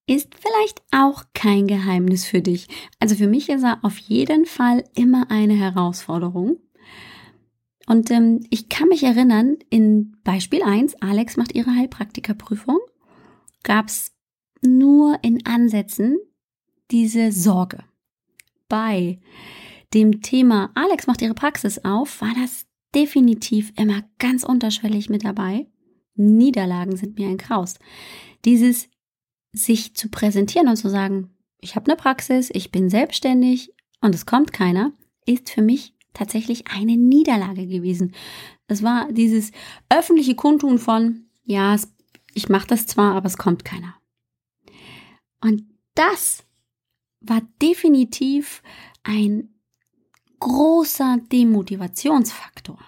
ist 0.06 0.34
vielleicht 0.40 0.82
auch 0.90 1.24
kein 1.34 1.66
Geheimnis 1.66 2.24
für 2.24 2.40
dich. 2.40 2.66
Also 2.98 3.14
für 3.14 3.26
mich 3.26 3.48
ist 3.50 3.62
er 3.62 3.84
auf 3.84 3.98
jeden 3.98 4.46
Fall 4.46 4.84
immer 4.94 5.30
eine 5.30 5.54
Herausforderung. 5.54 6.58
Und 7.86 8.10
ähm, 8.10 8.40
ich 8.50 8.68
kann 8.68 8.88
mich 8.88 9.02
erinnern, 9.02 9.56
in 9.70 10.16
Beispiel 10.24 10.62
1, 10.62 11.02
Alex 11.02 11.36
macht 11.36 11.54
ihre 11.54 11.74
Heilpraktikerprüfung, 11.74 12.78
gab 13.62 13.88
es 13.88 14.12
nur 14.62 15.18
in 15.22 15.44
Ansätzen 15.46 16.18
diese 16.90 17.32
Sorge. 17.32 17.84
Bei 18.68 19.18
dem 19.94 20.20
Thema 20.22 20.70
Alex 20.74 21.06
macht 21.06 21.22
ihre 21.22 21.34
Praxis 21.34 21.84
auf, 21.84 22.20
war 22.20 22.34
das 22.40 22.66
definitiv 22.94 23.72
immer 23.76 24.02
ganz 24.18 24.44
unterschwellig 24.44 25.08
mit 25.08 25.24
dabei. 25.24 25.66
Niederlagen 26.14 26.96
sind 26.96 27.18
mir 27.18 27.28
ein 27.28 27.38
Kraus. 27.38 27.78
Dieses 28.44 28.88
sich 29.52 29.94
zu 29.94 30.08
präsentieren 30.10 30.68
und 30.68 30.76
zu 30.76 30.88
sagen, 30.88 31.30
ich 31.60 31.74
habe 31.74 31.90
eine 31.90 31.96
Praxis, 31.96 32.50
ich 32.52 32.70
bin 32.70 32.90
selbstständig 32.90 33.72
und 34.00 34.14
es 34.14 34.26
kommt 34.26 34.52
keiner, 34.52 34.92
ist 35.26 35.50
für 35.50 35.62
mich 35.62 35.94
tatsächlich 36.12 36.68
eine 36.68 36.96
Niederlage 36.96 37.66
gewesen. 37.66 38.14
Es 38.66 38.82
war 38.82 39.10
dieses 39.12 39.52
öffentliche 39.88 40.34
Kundtun 40.34 40.78
von, 40.78 41.26
ja, 41.44 41.76
ich 42.34 42.48
mache 42.48 42.66
das 42.66 42.86
zwar, 42.86 43.14
aber 43.14 43.26
es 43.26 43.38
kommt 43.38 43.64
keiner. 43.64 43.94
Und 45.40 45.64
das 45.94 46.44
war 47.20 47.42
definitiv 47.60 48.62
ein 49.02 49.48
großer 50.38 51.18
Demotivationsfaktor. 51.30 52.78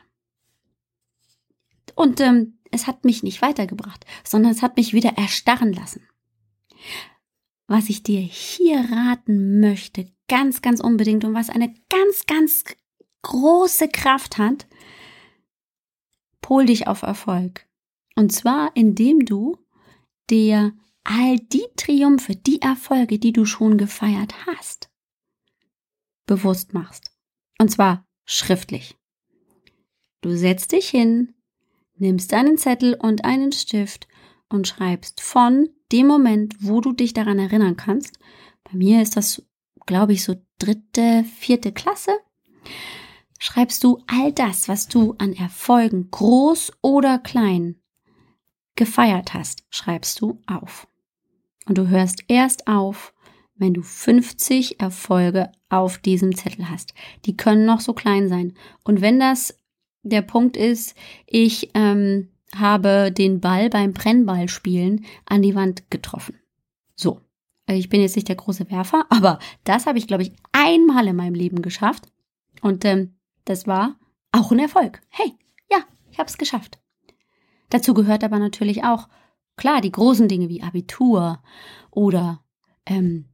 Und 1.95 2.21
ähm, 2.21 2.59
es 2.71 2.87
hat 2.87 3.05
mich 3.05 3.23
nicht 3.23 3.43
weitergebracht, 3.43 4.05
sondern 4.25 4.53
es 4.53 4.63
hat 4.63 4.77
mich 4.77 4.93
wieder 4.93 5.17
erstarren 5.17 5.73
lassen. 5.73 6.07
Was 7.67 7.89
ich 7.89 8.03
dir 8.03 8.21
hier 8.21 8.89
raten 8.91 9.61
möchte, 9.61 10.11
ganz, 10.29 10.63
ganz 10.63 10.81
unbedingt 10.81 11.25
und 11.25 11.35
was 11.35 11.51
eine 11.51 11.75
ganz, 11.89 12.27
ganz 12.27 12.65
große 13.23 13.89
Kraft 13.89 14.39
hat, 14.39 14.67
pol 16.41 16.67
dich 16.67 16.87
auf 16.87 17.03
Erfolg. 17.03 17.67
Und 18.17 18.33
zwar, 18.33 18.75
indem 18.75 19.25
du 19.25 19.57
dir 20.31 20.73
all 21.05 21.39
die 21.39 21.67
Triumphe, 21.77 22.37
die 22.37 22.63
Erfolge, 22.63 23.19
die 23.19 23.33
du 23.33 23.45
schon 23.45 23.79
gefeiert 23.79 24.35
hast, 24.47 24.91
bewusst 26.27 26.75
machst. 26.75 27.10
Und 27.61 27.71
zwar 27.71 28.07
schriftlich. 28.25 28.97
Du 30.23 30.35
setzt 30.35 30.73
dich 30.73 30.89
hin, 30.89 31.35
nimmst 31.99 32.33
einen 32.33 32.57
Zettel 32.57 32.95
und 32.95 33.27
einen 33.27 33.53
Stift 33.53 34.09
und 34.49 34.67
schreibst 34.67 35.21
von 35.21 35.69
dem 35.93 36.07
Moment, 36.07 36.55
wo 36.61 36.81
du 36.81 36.95
dich 36.95 37.13
daran 37.13 37.39
erinnern 37.39 37.77
kannst. 37.77 38.19
Bei 38.65 38.79
mir 38.79 39.03
ist 39.03 39.19
das, 39.19 39.43
glaube 39.85 40.15
ich, 40.15 40.25
so 40.25 40.37
dritte, 40.59 41.23
vierte 41.37 41.71
Klasse. 41.71 42.13
Schreibst 43.39 43.85
du 43.85 44.03
all 44.07 44.33
das, 44.33 44.69
was 44.69 44.89
du 44.89 45.15
an 45.19 45.35
Erfolgen, 45.35 46.11
groß 46.11 46.73
oder 46.81 47.19
klein, 47.19 47.79
gefeiert 48.75 49.35
hast, 49.35 49.65
schreibst 49.69 50.23
du 50.23 50.41
auf. 50.47 50.89
Und 51.67 51.77
du 51.77 51.89
hörst 51.89 52.25
erst 52.29 52.69
auf, 52.69 53.13
wenn 53.61 53.75
du 53.75 53.83
50 53.83 54.81
Erfolge 54.81 55.53
auf 55.69 55.99
diesem 55.99 56.35
Zettel 56.35 56.69
hast. 56.69 56.95
Die 57.27 57.37
können 57.37 57.67
noch 57.67 57.81
so 57.81 57.93
klein 57.93 58.29
sein. 58.29 58.55
Und 58.85 59.01
wenn 59.01 59.21
das 59.21 59.57
der 60.03 60.23
Punkt 60.23 60.57
ist, 60.57 60.97
ich 61.27 61.71
ähm, 61.75 62.31
habe 62.57 63.13
den 63.13 63.41
Ball 63.41 63.71
beim 63.71 63.93
Brennballspielen 63.93 65.05
an 65.27 65.43
die 65.43 65.55
Wand 65.55 65.91
getroffen. 65.91 66.41
So. 66.97 67.21
Ich 67.69 67.89
bin 67.89 68.01
jetzt 68.01 68.17
nicht 68.17 68.29
der 68.29 68.37
große 68.37 68.69
Werfer, 68.71 69.05
aber 69.11 69.39
das 69.65 69.87
habe 69.87 69.99
ich, 69.99 70.07
glaube 70.07 70.25
ich, 70.25 70.33
einmal 70.53 71.07
in 71.07 71.17
meinem 71.17 71.35
Leben 71.35 71.63
geschafft. 71.63 72.11
Und 72.63 72.85
ähm, 72.85 73.15
das 73.45 73.67
war 73.67 73.97
auch 74.33 74.51
ein 74.51 74.59
Erfolg. 74.59 75.01
Hey, 75.09 75.35
ja, 75.71 75.79
ich 76.11 76.19
habe 76.19 76.29
es 76.29 76.39
geschafft. 76.39 76.81
Dazu 77.69 77.95
gehört 77.95 78.25
aber 78.25 78.39
natürlich 78.39 78.83
auch, 78.85 79.09
klar, 79.57 79.81
die 79.81 79.93
großen 79.93 80.27
Dinge 80.27 80.49
wie 80.49 80.63
Abitur 80.63 81.43
oder 81.91 82.43
ähm, 82.87 83.27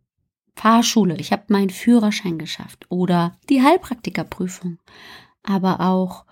Fahrschule. 0.56 1.16
Ich 1.18 1.32
habe 1.32 1.44
meinen 1.48 1.70
Führerschein 1.70 2.38
geschafft 2.38 2.86
oder 2.88 3.38
die 3.48 3.62
Heilpraktikerprüfung. 3.62 4.78
Aber 5.42 5.80
auch 5.80 6.24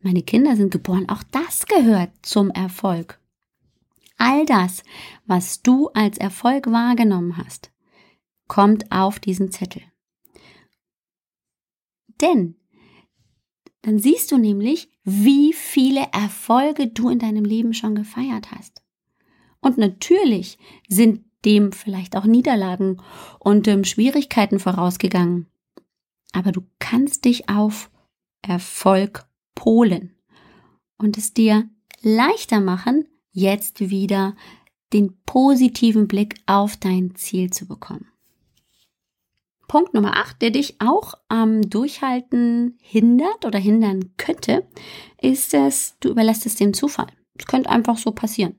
meine 0.00 0.22
Kinder 0.22 0.56
sind 0.56 0.70
geboren. 0.70 1.08
Auch 1.08 1.22
das 1.30 1.66
gehört 1.66 2.10
zum 2.22 2.50
Erfolg. 2.50 3.20
All 4.16 4.46
das, 4.46 4.82
was 5.26 5.62
du 5.62 5.88
als 5.88 6.18
Erfolg 6.18 6.70
wahrgenommen 6.70 7.36
hast, 7.36 7.72
kommt 8.46 8.90
auf 8.92 9.18
diesen 9.18 9.50
Zettel. 9.50 9.82
Denn 12.20 12.56
dann 13.82 13.98
siehst 13.98 14.30
du 14.30 14.38
nämlich, 14.38 14.88
wie 15.02 15.52
viele 15.52 16.06
Erfolge 16.12 16.86
du 16.86 17.08
in 17.08 17.18
deinem 17.18 17.44
Leben 17.44 17.74
schon 17.74 17.96
gefeiert 17.96 18.52
hast. 18.52 18.82
Und 19.60 19.76
natürlich 19.78 20.58
sind 20.88 21.24
dem 21.44 21.72
vielleicht 21.72 22.16
auch 22.16 22.24
Niederlagen 22.24 23.02
und 23.38 23.68
ähm, 23.68 23.84
Schwierigkeiten 23.84 24.58
vorausgegangen. 24.58 25.46
Aber 26.32 26.52
du 26.52 26.62
kannst 26.78 27.24
dich 27.24 27.48
auf 27.48 27.90
Erfolg 28.42 29.26
polen 29.54 30.14
und 30.98 31.18
es 31.18 31.34
dir 31.34 31.68
leichter 32.00 32.60
machen, 32.60 33.06
jetzt 33.32 33.90
wieder 33.90 34.34
den 34.92 35.16
positiven 35.24 36.08
Blick 36.08 36.36
auf 36.46 36.76
dein 36.76 37.14
Ziel 37.14 37.50
zu 37.50 37.66
bekommen. 37.66 38.06
Punkt 39.68 39.94
Nummer 39.94 40.18
8, 40.18 40.42
der 40.42 40.50
dich 40.50 40.80
auch 40.82 41.14
am 41.28 41.62
Durchhalten 41.62 42.76
hindert 42.82 43.46
oder 43.46 43.58
hindern 43.58 44.10
könnte, 44.18 44.66
ist 45.18 45.54
es, 45.54 45.96
du 46.00 46.10
überlässt 46.10 46.44
es 46.44 46.56
dem 46.56 46.74
Zufall. 46.74 47.06
Es 47.38 47.46
könnte 47.46 47.70
einfach 47.70 47.96
so 47.96 48.12
passieren. 48.12 48.56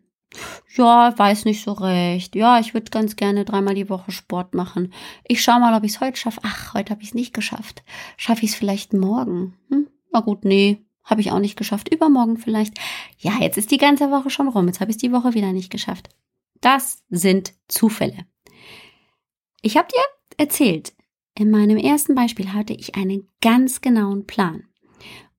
Ja, 0.75 1.17
weiß 1.17 1.45
nicht 1.45 1.63
so 1.63 1.73
recht. 1.73 2.35
Ja, 2.35 2.59
ich 2.59 2.73
würde 2.73 2.89
ganz 2.89 3.15
gerne 3.15 3.45
dreimal 3.45 3.75
die 3.75 3.89
Woche 3.89 4.11
Sport 4.11 4.55
machen. 4.55 4.91
Ich 5.27 5.43
schau 5.43 5.59
mal, 5.59 5.75
ob 5.75 5.83
ich 5.83 5.93
es 5.93 6.01
heute 6.01 6.17
schaffe. 6.17 6.41
Ach, 6.43 6.73
heute 6.73 6.91
habe 6.91 7.01
ich 7.01 7.09
es 7.09 7.13
nicht 7.13 7.33
geschafft. 7.33 7.83
Schaffe 8.17 8.43
ich 8.43 8.51
es 8.51 8.55
vielleicht 8.55 8.93
morgen? 8.93 9.55
Hm? 9.69 9.87
Na 10.11 10.21
gut, 10.21 10.45
nee, 10.45 10.83
habe 11.03 11.21
ich 11.21 11.31
auch 11.31 11.39
nicht 11.39 11.57
geschafft. 11.57 11.93
Übermorgen 11.93 12.37
vielleicht. 12.37 12.79
Ja, 13.19 13.33
jetzt 13.39 13.57
ist 13.57 13.71
die 13.71 13.77
ganze 13.77 14.09
Woche 14.09 14.29
schon 14.29 14.47
rum. 14.47 14.67
Jetzt 14.67 14.79
habe 14.79 14.91
ich 14.91 14.97
es 14.97 15.01
die 15.01 15.11
Woche 15.11 15.33
wieder 15.33 15.53
nicht 15.53 15.69
geschafft. 15.69 16.09
Das 16.61 17.03
sind 17.09 17.53
Zufälle. 17.67 18.25
Ich 19.61 19.77
habe 19.77 19.87
dir 19.89 20.03
erzählt, 20.37 20.93
in 21.37 21.51
meinem 21.51 21.77
ersten 21.77 22.15
Beispiel 22.15 22.53
hatte 22.53 22.73
ich 22.73 22.95
einen 22.95 23.29
ganz 23.41 23.81
genauen 23.81 24.25
Plan. 24.25 24.63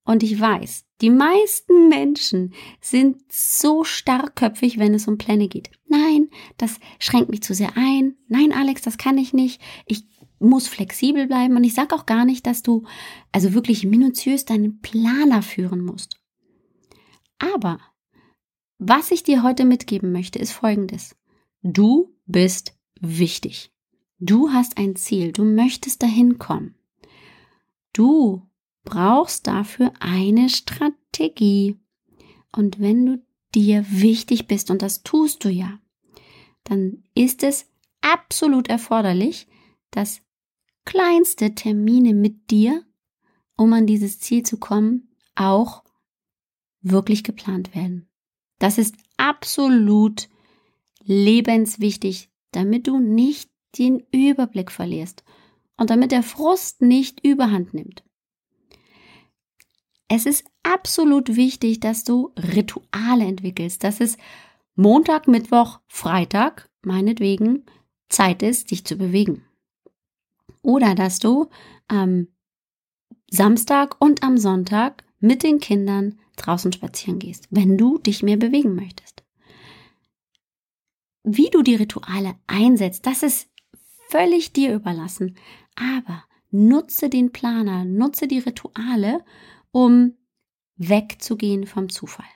Und 0.05 0.23
ich 0.23 0.39
weiß, 0.39 0.85
die 1.01 1.11
meisten 1.11 1.89
Menschen 1.89 2.53
sind 2.81 3.23
so 3.33 3.85
starrköpfig, 3.85 4.79
wenn 4.79 4.95
es 4.95 5.09
um 5.09 5.17
Pläne 5.17 5.49
geht. 5.49 5.71
Nein, 5.89 6.29
das 6.59 6.79
schränkt 6.99 7.31
mich 7.31 7.43
zu 7.43 7.55
sehr 7.55 7.77
ein. 7.77 8.17
Nein, 8.29 8.53
Alex, 8.53 8.83
das 8.83 8.99
kann 8.99 9.17
ich 9.17 9.33
nicht. 9.33 9.63
Ich 9.87 10.07
muss 10.39 10.69
flexibel 10.69 11.27
bleiben. 11.27 11.57
Und 11.57 11.65
ich 11.65 11.75
sage 11.75 11.95
auch 11.95 12.07
gar 12.07 12.25
nicht, 12.25 12.47
dass 12.47 12.63
du 12.63 12.85
also 13.33 13.55
wirklich 13.55 13.85
minutiös 13.85 14.45
deinen 14.45 14.81
Planer 14.81 15.43
führen 15.43 15.83
musst. 15.85 16.21
Aber 17.39 17.81
was 18.79 19.11
ich 19.11 19.23
dir 19.23 19.43
heute 19.43 19.65
mitgeben 19.65 20.13
möchte, 20.13 20.39
ist 20.39 20.53
Folgendes. 20.53 21.17
Du 21.63 22.15
bist 22.27 22.77
wichtig. 23.01 23.73
Du 24.19 24.51
hast 24.51 24.77
ein 24.77 24.97
Ziel. 24.97 25.33
Du 25.33 25.45
möchtest 25.45 26.03
dahin 26.03 26.39
kommen. 26.39 26.75
Du 27.93 28.43
brauchst 28.85 29.47
dafür 29.47 29.93
eine 30.01 30.49
Strategie. 30.49 31.79
Und 32.53 32.81
wenn 32.81 33.07
du 33.07 33.23
dir 33.55 33.85
wichtig 33.89 34.47
bist, 34.47 34.71
und 34.71 34.83
das 34.83 35.03
tust 35.03 35.45
du 35.45 35.49
ja, 35.49 35.79
dann 36.65 37.03
ist 37.15 37.43
es 37.43 37.67
absolut 38.01 38.69
erforderlich, 38.69 39.47
dass 39.91 40.21
kleinste 40.85 41.55
Termine 41.55 42.15
mit 42.15 42.51
dir, 42.51 42.85
um 43.57 43.73
an 43.73 43.87
dieses 43.87 44.21
Ziel 44.21 44.43
zu 44.43 44.59
kommen, 44.59 45.09
auch 45.35 45.85
wirklich 46.83 47.25
geplant 47.25 47.75
werden. 47.75 48.09
Das 48.59 48.79
ist 48.79 48.97
absolut 49.17 50.29
lebenswichtig, 51.03 52.31
damit 52.53 52.87
du 52.87 52.99
nicht 52.99 53.51
den 53.79 54.03
Überblick 54.13 54.71
verlierst 54.71 55.25
und 55.77 55.91
damit 55.91 56.13
der 56.13 56.23
Frust 56.23 56.83
nicht 56.83 57.25
überhand 57.25 57.75
nimmt. 57.75 58.05
Es 60.09 60.27
ist 60.27 60.45
absolut 60.63 61.37
wichtig, 61.37 61.81
dass 61.81 62.05
du 62.05 62.33
Rituale 62.37 63.25
entwickelst, 63.25 63.85
dass 63.85 64.01
es 64.01 64.17
Montag, 64.75 65.29
Mittwoch, 65.29 65.81
Freitag, 65.87 66.69
meinetwegen, 66.83 67.65
Zeit 68.09 68.43
ist, 68.43 68.71
dich 68.71 68.85
zu 68.85 68.97
bewegen. 68.97 69.45
Oder 70.63 70.95
dass 70.95 71.19
du 71.19 71.49
am 71.89 72.29
Samstag 73.31 73.97
und 74.01 74.23
am 74.23 74.39
Sonntag 74.39 75.05
mit 75.21 75.43
den 75.43 75.59
Kindern 75.59 76.19
draußen 76.37 76.73
spazieren 76.73 77.19
gehst, 77.19 77.49
wenn 77.51 77.79
du 77.79 77.99
dich 77.99 78.23
mehr 78.23 78.37
bewegen 78.37 78.75
möchtest. 78.75 79.25
Wie 81.23 81.49
du 81.51 81.63
die 81.63 81.77
Rituale 81.77 82.35
einsetzt, 82.47 83.07
das 83.07 83.23
ist 83.23 83.49
völlig 84.09 84.53
dir 84.53 84.75
überlassen. 84.75 85.37
Aber 85.75 86.25
nutze 86.51 87.09
den 87.09 87.33
Planer, 87.33 87.85
nutze 87.85 88.29
die 88.29 88.39
Rituale, 88.39 89.25
um 89.75 90.17
wegzugehen 90.77 91.67
vom 91.67 91.89
Zufall. 91.89 92.29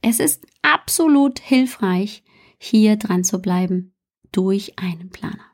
Es 0.00 0.18
ist 0.18 0.46
absolut 0.62 1.38
hilfreich, 1.38 2.24
hier 2.58 2.96
dran 2.96 3.22
zu 3.22 3.40
bleiben 3.42 3.94
durch 4.32 4.78
einen 4.78 5.10
Planer. 5.10 5.44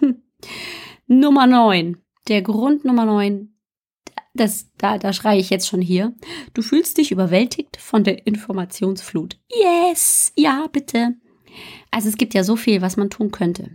Hm. 0.00 0.20
Nummer 1.06 1.46
9. 1.46 1.96
Der 2.26 2.42
Grund 2.42 2.84
Nummer 2.84 3.04
9, 3.04 3.54
das, 4.34 4.68
da, 4.78 4.98
da 4.98 5.12
schreie 5.12 5.38
ich 5.38 5.50
jetzt 5.50 5.68
schon 5.68 5.80
hier. 5.80 6.12
Du 6.54 6.62
fühlst 6.62 6.98
dich 6.98 7.12
überwältigt 7.12 7.76
von 7.76 8.02
der 8.02 8.26
Informationsflut. 8.26 9.38
Yes, 9.48 10.32
ja, 10.36 10.66
bitte. 10.72 11.14
Also 11.92 12.08
es 12.08 12.16
gibt 12.16 12.34
ja 12.34 12.42
so 12.42 12.56
viel, 12.56 12.82
was 12.82 12.96
man 12.96 13.10
tun 13.10 13.30
könnte. 13.30 13.70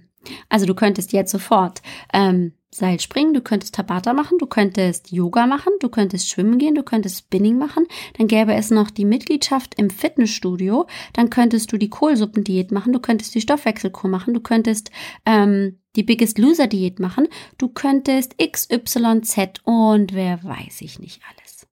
Also 0.49 0.65
du 0.65 0.75
könntest 0.75 1.13
jetzt 1.13 1.31
sofort 1.31 1.81
ähm, 2.13 2.53
Seil 2.77 2.99
springen, 2.99 3.33
du 3.33 3.41
könntest 3.41 3.75
Tabata 3.75 4.13
machen, 4.13 4.37
du 4.37 4.45
könntest 4.45 5.11
Yoga 5.11 5.47
machen, 5.47 5.73
du 5.79 5.89
könntest 5.89 6.29
schwimmen 6.29 6.59
gehen, 6.59 6.75
du 6.75 6.83
könntest 6.83 7.17
Spinning 7.17 7.57
machen, 7.57 7.87
dann 8.17 8.27
gäbe 8.27 8.53
es 8.53 8.69
noch 8.69 8.91
die 8.91 9.05
Mitgliedschaft 9.05 9.75
im 9.75 9.89
Fitnessstudio, 9.89 10.85
dann 11.13 11.29
könntest 11.29 11.71
du 11.71 11.77
die 11.77 11.89
Kohlsuppendiät 11.89 12.71
machen, 12.71 12.93
du 12.93 12.99
könntest 12.99 13.33
die 13.33 13.41
Stoffwechselkur 13.41 14.09
machen, 14.09 14.33
du 14.35 14.41
könntest 14.41 14.91
ähm, 15.25 15.79
die 15.95 16.03
Biggest 16.03 16.37
Loser 16.37 16.67
Diät 16.67 16.99
machen, 16.99 17.27
du 17.57 17.67
könntest 17.69 18.35
XYZ 18.37 19.61
und 19.63 20.13
wer 20.13 20.43
weiß 20.43 20.81
ich 20.81 20.99
nicht 20.99 21.21
alles. 21.29 21.67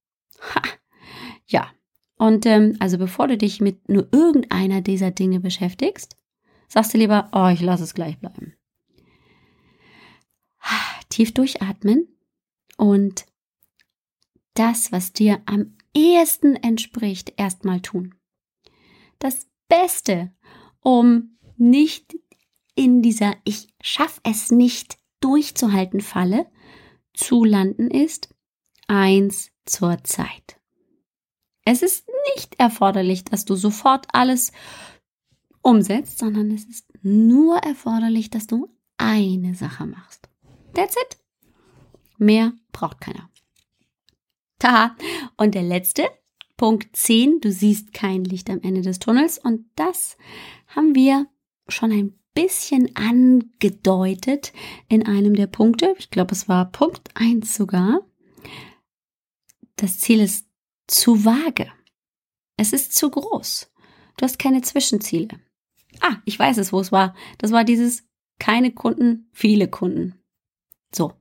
Ha. 0.56 0.62
Ja, 1.46 1.72
und 2.18 2.46
ähm, 2.48 2.78
also 2.80 2.98
bevor 2.98 3.28
du 3.28 3.38
dich 3.38 3.62
mit 3.62 3.90
nur 3.90 4.08
irgendeiner 4.12 4.82
dieser 4.82 5.12
Dinge 5.12 5.40
beschäftigst, 5.40 6.18
sagst 6.68 6.94
du 6.94 6.98
lieber, 6.98 7.30
oh, 7.32 7.48
ich 7.54 7.62
lasse 7.62 7.84
es 7.84 7.94
gleich 7.94 8.18
bleiben. 8.18 8.56
Tief 11.16 11.34
durchatmen 11.34 12.10
und 12.76 13.26
das, 14.54 14.92
was 14.92 15.14
dir 15.14 15.42
am 15.46 15.78
ehesten 15.94 16.58
entspricht, 16.58 17.32
erstmal 17.38 17.80
tun. 17.80 18.16
Das 19.18 19.48
Beste, 19.70 20.34
um 20.82 21.38
nicht 21.56 22.18
in 22.76 23.02
dieser 23.02 23.34
Ich 23.46 23.70
schaff 23.82 24.20
es 24.24 24.52
nicht 24.52 24.98
durchzuhalten 25.22 26.02
Falle 26.02 26.52
zu 27.14 27.46
landen, 27.46 27.90
ist 27.90 28.36
eins 28.90 29.52
zur 29.64 30.04
Zeit. 30.04 30.60
Es 31.64 31.82
ist 31.82 32.10
nicht 32.36 32.56
erforderlich, 32.60 33.24
dass 33.24 33.46
du 33.46 33.56
sofort 33.56 34.08
alles 34.12 34.52
umsetzt, 35.62 36.18
sondern 36.18 36.52
es 36.52 36.66
ist 36.66 36.92
nur 37.04 37.56
erforderlich, 37.60 38.32
dass 38.32 38.48
du 38.48 38.68
eine 38.98 39.56
Sache 39.56 39.86
machst. 39.86 40.28
That's 40.76 40.96
it. 40.96 41.18
Mehr 42.18 42.54
braucht 42.72 43.02
keiner. 43.02 43.30
Taha. 44.60 44.96
Und 45.38 45.56
der 45.56 45.64
letzte, 45.64 46.08
Punkt 46.58 46.96
10, 46.96 47.42
du 47.42 47.52
siehst 47.52 47.94
kein 47.94 48.24
Licht 48.24 48.50
am 48.50 48.62
Ende 48.62 48.82
des 48.82 49.00
Tunnels. 49.00 49.38
Und 49.38 49.66
das 49.76 50.18
haben 50.68 50.96
wir 50.96 51.28
schon 51.68 51.92
ein 51.92 52.20
bisschen 52.34 52.96
angedeutet 52.96 54.54
in 54.88 55.06
einem 55.06 55.36
der 55.36 55.48
Punkte. 55.48 55.96
Ich 55.98 56.10
glaube, 56.10 56.34
es 56.34 56.48
war 56.48 56.72
Punkt 56.72 57.10
eins 57.16 57.56
sogar. 57.56 58.02
Das 59.78 60.00
Ziel 60.00 60.20
ist 60.22 60.48
zu 60.88 61.26
vage. 61.26 61.72
Es 62.58 62.74
ist 62.74 62.94
zu 62.94 63.10
groß. 63.10 63.72
Du 64.18 64.24
hast 64.24 64.40
keine 64.40 64.62
Zwischenziele. 64.62 65.28
Ah, 66.02 66.18
ich 66.26 66.38
weiß 66.38 66.58
es, 66.58 66.72
wo 66.72 66.80
es 66.80 66.92
war. 66.92 67.16
Das 67.38 67.52
war 67.52 67.64
dieses 67.64 68.04
keine 68.40 68.74
Kunden, 68.74 69.30
viele 69.32 69.70
Kunden. 69.70 70.22
So. 70.96 71.14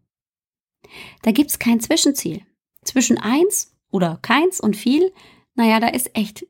Da 1.22 1.32
gibt's 1.32 1.58
kein 1.58 1.80
Zwischenziel. 1.80 2.42
Zwischen 2.84 3.18
eins 3.18 3.74
oder 3.90 4.18
keins 4.22 4.60
und 4.60 4.76
viel, 4.76 5.12
naja, 5.54 5.80
da 5.80 5.88
ist 5.88 6.16
echt, 6.16 6.46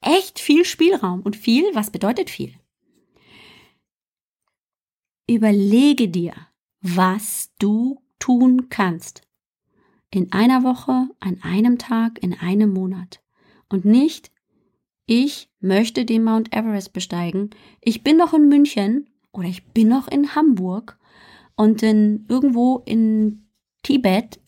echt 0.00 0.38
viel 0.38 0.64
Spielraum. 0.64 1.22
Und 1.22 1.36
viel, 1.36 1.64
was 1.74 1.90
bedeutet 1.90 2.30
viel? 2.30 2.54
Überlege 5.28 6.08
dir, 6.08 6.34
was 6.80 7.52
du 7.58 8.02
tun 8.18 8.68
kannst. 8.68 9.22
In 10.10 10.32
einer 10.32 10.62
Woche, 10.62 11.08
an 11.20 11.42
einem 11.42 11.78
Tag, 11.78 12.22
in 12.22 12.34
einem 12.34 12.72
Monat. 12.72 13.22
Und 13.68 13.84
nicht, 13.84 14.30
ich 15.06 15.50
möchte 15.60 16.04
den 16.04 16.24
Mount 16.24 16.54
Everest 16.54 16.92
besteigen. 16.92 17.50
Ich 17.80 18.02
bin 18.02 18.16
noch 18.16 18.32
in 18.32 18.48
München 18.48 19.10
oder 19.32 19.48
ich 19.48 19.64
bin 19.66 19.88
noch 19.88 20.08
in 20.08 20.34
Hamburg 20.34 20.98
und 21.56 21.82
in, 21.82 22.26
irgendwo 22.28 22.82
in 22.84 23.48
Tibet 23.82 24.40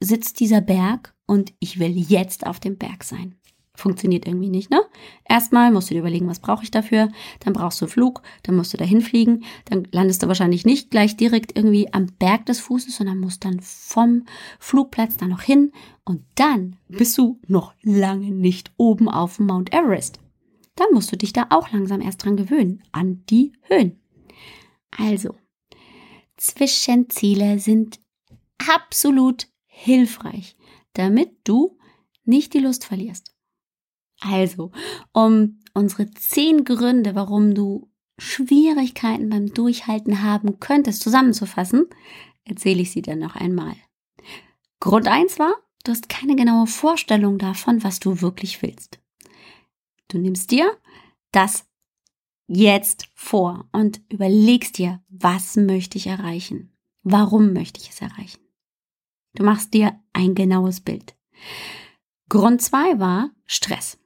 sitzt 0.00 0.40
dieser 0.40 0.60
Berg 0.60 1.14
und 1.26 1.52
ich 1.60 1.78
will 1.78 1.96
jetzt 1.96 2.46
auf 2.46 2.60
dem 2.60 2.76
Berg 2.76 3.04
sein. 3.04 3.36
Funktioniert 3.76 4.26
irgendwie 4.26 4.50
nicht, 4.50 4.70
ne? 4.70 4.80
Erstmal 5.28 5.72
musst 5.72 5.90
du 5.90 5.94
dir 5.94 6.00
überlegen, 6.00 6.28
was 6.28 6.38
brauche 6.38 6.62
ich 6.62 6.70
dafür? 6.70 7.08
Dann 7.40 7.54
brauchst 7.54 7.82
du 7.82 7.88
Flug, 7.88 8.22
dann 8.44 8.54
musst 8.54 8.72
du 8.72 8.76
dahin 8.76 9.00
fliegen, 9.00 9.42
dann 9.64 9.88
landest 9.90 10.22
du 10.22 10.28
wahrscheinlich 10.28 10.64
nicht 10.64 10.92
gleich 10.92 11.16
direkt 11.16 11.56
irgendwie 11.58 11.92
am 11.92 12.06
Berg 12.20 12.46
des 12.46 12.60
Fußes, 12.60 12.96
sondern 12.96 13.18
musst 13.18 13.44
dann 13.44 13.58
vom 13.60 14.26
Flugplatz 14.60 15.16
da 15.16 15.26
noch 15.26 15.42
hin 15.42 15.72
und 16.04 16.22
dann 16.36 16.76
bist 16.88 17.18
du 17.18 17.40
noch 17.48 17.74
lange 17.82 18.30
nicht 18.30 18.72
oben 18.76 19.08
auf 19.08 19.40
Mount 19.40 19.74
Everest. 19.74 20.20
Dann 20.76 20.88
musst 20.92 21.10
du 21.10 21.16
dich 21.16 21.32
da 21.32 21.46
auch 21.50 21.72
langsam 21.72 22.00
erst 22.00 22.24
dran 22.24 22.36
gewöhnen, 22.36 22.82
an 22.92 23.24
die 23.28 23.52
Höhen. 23.62 24.00
Also, 24.96 25.34
Zwischenziele 26.44 27.58
sind 27.58 28.00
absolut 28.58 29.48
hilfreich, 29.64 30.56
damit 30.92 31.30
du 31.44 31.78
nicht 32.24 32.52
die 32.52 32.58
Lust 32.58 32.84
verlierst. 32.84 33.34
Also, 34.20 34.70
um 35.12 35.60
unsere 35.72 36.10
zehn 36.10 36.64
Gründe, 36.64 37.14
warum 37.14 37.54
du 37.54 37.90
Schwierigkeiten 38.18 39.30
beim 39.30 39.54
Durchhalten 39.54 40.22
haben 40.22 40.60
könntest, 40.60 41.00
zusammenzufassen, 41.00 41.86
erzähle 42.44 42.82
ich 42.82 42.92
sie 42.92 43.02
dann 43.02 43.20
noch 43.20 43.36
einmal. 43.36 43.74
Grund 44.80 45.08
eins 45.08 45.38
war, 45.38 45.54
du 45.84 45.92
hast 45.92 46.10
keine 46.10 46.36
genaue 46.36 46.66
Vorstellung 46.66 47.38
davon, 47.38 47.82
was 47.82 48.00
du 48.00 48.20
wirklich 48.20 48.60
willst. 48.60 49.00
Du 50.08 50.18
nimmst 50.18 50.50
dir 50.50 50.70
das 51.32 51.66
jetzt 52.46 53.08
vor 53.14 53.68
und 53.72 54.00
überlegst 54.08 54.78
dir, 54.78 55.02
was 55.08 55.56
möchte 55.56 55.98
ich 55.98 56.06
erreichen? 56.06 56.76
Warum 57.02 57.52
möchte 57.52 57.80
ich 57.80 57.90
es 57.90 58.00
erreichen? 58.00 58.40
Du 59.34 59.44
machst 59.44 59.74
dir 59.74 60.00
ein 60.12 60.34
genaues 60.34 60.80
Bild. 60.80 61.16
Grund 62.28 62.62
zwei 62.62 62.98
war 62.98 63.30
Stress. 63.46 63.98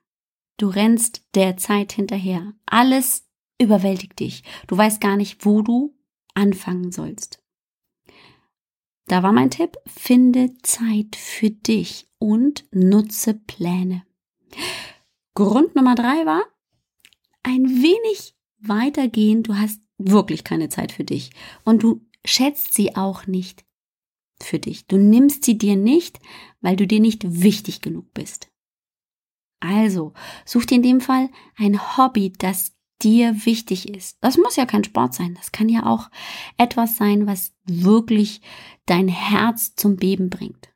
Du 0.56 0.68
rennst 0.68 1.22
der 1.34 1.56
Zeit 1.56 1.92
hinterher. 1.92 2.52
Alles 2.66 3.28
überwältigt 3.60 4.18
dich. 4.18 4.42
Du 4.66 4.76
weißt 4.76 5.00
gar 5.00 5.16
nicht, 5.16 5.44
wo 5.44 5.62
du 5.62 5.94
anfangen 6.34 6.90
sollst. 6.90 7.42
Da 9.06 9.22
war 9.22 9.32
mein 9.32 9.50
Tipp, 9.50 9.76
finde 9.86 10.54
Zeit 10.62 11.16
für 11.16 11.50
dich 11.50 12.08
und 12.18 12.66
nutze 12.72 13.34
Pläne. 13.34 14.04
Grund 15.34 15.74
Nummer 15.76 15.94
drei 15.94 16.26
war, 16.26 16.42
ein 17.42 17.64
wenig 17.66 18.34
weitergehen. 18.58 19.42
Du 19.42 19.56
hast 19.56 19.80
wirklich 19.98 20.44
keine 20.44 20.68
Zeit 20.68 20.92
für 20.92 21.04
dich 21.04 21.30
und 21.64 21.82
du 21.82 22.06
schätzt 22.24 22.74
sie 22.74 22.96
auch 22.96 23.26
nicht 23.26 23.64
für 24.40 24.58
dich. 24.58 24.86
Du 24.86 24.96
nimmst 24.96 25.44
sie 25.44 25.58
dir 25.58 25.76
nicht, 25.76 26.20
weil 26.60 26.76
du 26.76 26.86
dir 26.86 27.00
nicht 27.00 27.42
wichtig 27.42 27.80
genug 27.80 28.12
bist. 28.14 28.50
Also, 29.60 30.12
such 30.44 30.66
dir 30.66 30.76
in 30.76 30.82
dem 30.82 31.00
Fall 31.00 31.30
ein 31.56 31.96
Hobby, 31.96 32.32
das 32.32 32.72
dir 33.02 33.44
wichtig 33.44 33.88
ist. 33.88 34.18
Das 34.20 34.36
muss 34.36 34.56
ja 34.56 34.66
kein 34.66 34.84
Sport 34.84 35.14
sein. 35.14 35.34
Das 35.34 35.52
kann 35.52 35.68
ja 35.68 35.86
auch 35.86 36.10
etwas 36.56 36.96
sein, 36.96 37.26
was 37.26 37.54
wirklich 37.64 38.40
dein 38.86 39.08
Herz 39.08 39.74
zum 39.74 39.96
Beben 39.96 40.30
bringt. 40.30 40.72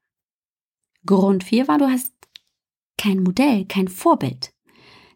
Grund 1.04 1.44
4 1.44 1.68
war, 1.68 1.78
du 1.78 1.90
hast 1.90 2.12
kein 2.96 3.22
Modell, 3.22 3.64
kein 3.66 3.88
Vorbild. 3.88 4.51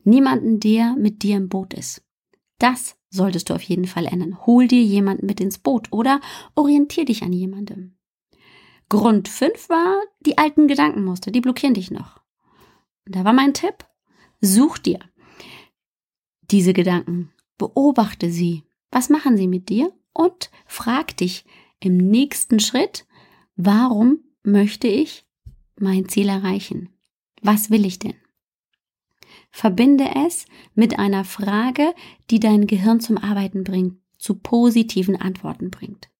Niemanden, 0.06 0.60
der 0.60 0.94
mit 0.96 1.22
dir 1.22 1.36
im 1.36 1.48
Boot 1.48 1.74
ist. 1.74 2.02
Das 2.58 2.96
solltest 3.10 3.50
du 3.50 3.54
auf 3.54 3.62
jeden 3.62 3.86
Fall 3.86 4.06
ändern. 4.06 4.46
Hol 4.46 4.68
dir 4.68 4.82
jemanden 4.82 5.26
mit 5.26 5.40
ins 5.40 5.58
Boot 5.58 5.92
oder 5.92 6.20
orientier 6.54 7.04
dich 7.04 7.22
an 7.22 7.32
jemandem. 7.32 7.96
Grund 8.88 9.28
5 9.28 9.68
war 9.68 10.00
die 10.20 10.38
alten 10.38 10.68
Gedankenmuster, 10.68 11.30
die 11.30 11.40
blockieren 11.40 11.74
dich 11.74 11.90
noch. 11.90 12.20
Und 13.04 13.16
da 13.16 13.24
war 13.24 13.32
mein 13.32 13.52
Tipp, 13.52 13.84
such 14.40 14.78
dir 14.78 15.00
diese 16.50 16.72
Gedanken, 16.72 17.32
beobachte 17.58 18.30
sie, 18.30 18.64
was 18.90 19.10
machen 19.10 19.36
sie 19.36 19.48
mit 19.48 19.68
dir 19.68 19.92
und 20.12 20.50
frag 20.66 21.16
dich 21.16 21.44
im 21.80 21.96
nächsten 21.96 22.60
Schritt, 22.60 23.06
warum 23.56 24.20
möchte 24.42 24.86
ich 24.86 25.26
mein 25.78 26.08
Ziel 26.08 26.28
erreichen? 26.28 26.90
Was 27.42 27.70
will 27.70 27.84
ich 27.84 27.98
denn? 27.98 28.14
Verbinde 29.56 30.10
es 30.14 30.44
mit 30.74 30.98
einer 30.98 31.24
Frage, 31.24 31.94
die 32.30 32.40
dein 32.40 32.66
Gehirn 32.66 33.00
zum 33.00 33.16
Arbeiten 33.16 33.64
bringt, 33.64 33.98
zu 34.18 34.34
positiven 34.34 35.16
Antworten 35.16 35.70
bringt. 35.70 36.10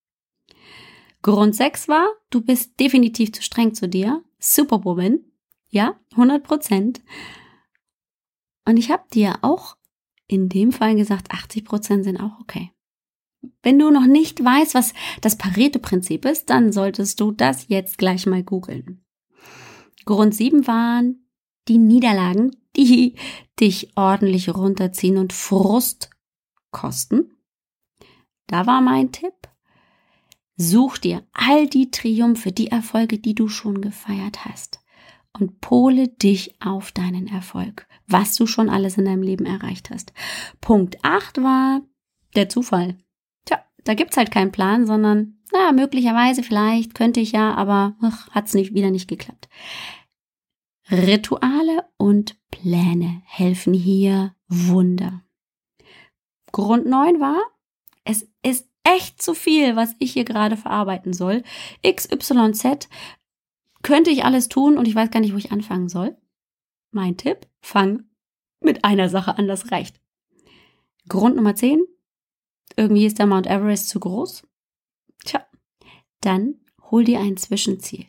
Grund 1.20 1.54
6 1.54 1.86
war, 1.86 2.08
du 2.30 2.40
bist 2.40 2.80
definitiv 2.80 3.32
zu 3.32 3.42
streng 3.42 3.74
zu 3.74 3.90
dir. 3.90 4.24
Superwoman, 4.38 5.20
ja, 5.68 6.00
100 6.12 6.44
Prozent. 6.44 7.02
Und 8.64 8.78
ich 8.78 8.90
habe 8.90 9.04
dir 9.12 9.34
auch 9.42 9.76
in 10.26 10.48
dem 10.48 10.72
Fall 10.72 10.96
gesagt, 10.96 11.30
80 11.30 11.66
Prozent 11.66 12.04
sind 12.04 12.16
auch 12.16 12.40
okay. 12.40 12.72
Wenn 13.62 13.78
du 13.78 13.90
noch 13.90 14.06
nicht 14.06 14.42
weißt, 14.42 14.72
was 14.72 14.94
das 15.20 15.36
Pareto-Prinzip 15.36 16.24
ist, 16.24 16.48
dann 16.48 16.72
solltest 16.72 17.20
du 17.20 17.32
das 17.32 17.68
jetzt 17.68 17.98
gleich 17.98 18.24
mal 18.24 18.42
googeln. 18.42 19.04
Grund 20.06 20.34
7 20.34 20.66
waren 20.66 21.25
die 21.68 21.78
Niederlagen, 21.78 22.56
die 22.76 23.14
dich 23.58 23.96
ordentlich 23.96 24.48
runterziehen 24.48 25.16
und 25.16 25.32
Frust 25.32 26.10
kosten. 26.70 27.36
Da 28.46 28.66
war 28.66 28.80
mein 28.80 29.12
Tipp. 29.12 29.34
Such 30.56 30.98
dir 30.98 31.26
all 31.32 31.66
die 31.66 31.90
Triumphe, 31.90 32.52
die 32.52 32.68
Erfolge, 32.68 33.18
die 33.18 33.34
du 33.34 33.48
schon 33.48 33.80
gefeiert 33.82 34.44
hast 34.44 34.80
und 35.38 35.60
pole 35.60 36.08
dich 36.08 36.54
auf 36.62 36.92
deinen 36.92 37.26
Erfolg, 37.26 37.86
was 38.06 38.36
du 38.36 38.46
schon 38.46 38.70
alles 38.70 38.96
in 38.96 39.04
deinem 39.04 39.22
Leben 39.22 39.44
erreicht 39.44 39.90
hast. 39.90 40.12
Punkt 40.60 40.96
8 41.02 41.42
war 41.42 41.82
der 42.34 42.48
Zufall. 42.48 42.96
Tja, 43.44 43.62
da 43.84 43.94
gibt's 43.94 44.16
halt 44.16 44.30
keinen 44.30 44.52
Plan, 44.52 44.86
sondern, 44.86 45.38
na, 45.52 45.72
möglicherweise, 45.72 46.42
vielleicht, 46.42 46.94
könnte 46.94 47.20
ich 47.20 47.32
ja, 47.32 47.54
aber 47.54 47.96
ach, 48.00 48.28
hat's 48.30 48.54
nicht, 48.54 48.74
wieder 48.74 48.90
nicht 48.90 49.08
geklappt. 49.08 49.48
Rituale 50.90 51.84
und 51.96 52.36
Pläne 52.50 53.22
helfen 53.24 53.74
hier 53.74 54.34
Wunder. 54.46 55.22
Grund 56.52 56.86
9 56.86 57.20
war, 57.20 57.42
es 58.04 58.28
ist 58.42 58.68
echt 58.84 59.20
zu 59.20 59.34
viel, 59.34 59.74
was 59.74 59.96
ich 59.98 60.12
hier 60.12 60.24
gerade 60.24 60.56
verarbeiten 60.56 61.12
soll. 61.12 61.42
XYZ 61.84 62.88
könnte 63.82 64.10
ich 64.10 64.24
alles 64.24 64.48
tun 64.48 64.78
und 64.78 64.86
ich 64.86 64.94
weiß 64.94 65.10
gar 65.10 65.20
nicht, 65.20 65.32
wo 65.32 65.38
ich 65.38 65.50
anfangen 65.50 65.88
soll? 65.88 66.16
Mein 66.92 67.16
Tipp, 67.16 67.48
fang 67.60 68.04
mit 68.60 68.84
einer 68.84 69.08
Sache 69.08 69.36
an, 69.36 69.48
das 69.48 69.72
reicht. 69.72 70.00
Grund 71.08 71.36
Nummer 71.36 71.56
10, 71.56 71.84
irgendwie 72.76 73.06
ist 73.06 73.18
der 73.18 73.26
Mount 73.26 73.48
Everest 73.48 73.88
zu 73.88 73.98
groß. 73.98 74.46
Tja, 75.24 75.44
dann 76.20 76.60
hol 76.90 77.04
dir 77.04 77.20
ein 77.20 77.36
Zwischenziel. 77.36 78.06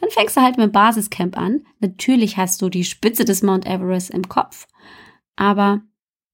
Dann 0.00 0.10
fängst 0.10 0.36
du 0.36 0.40
halt 0.40 0.56
mit 0.56 0.66
dem 0.66 0.72
Basiscamp 0.72 1.36
an. 1.36 1.66
Natürlich 1.80 2.36
hast 2.36 2.62
du 2.62 2.68
die 2.68 2.84
Spitze 2.84 3.24
des 3.24 3.42
Mount 3.42 3.66
Everest 3.66 4.10
im 4.10 4.28
Kopf, 4.28 4.66
aber 5.36 5.82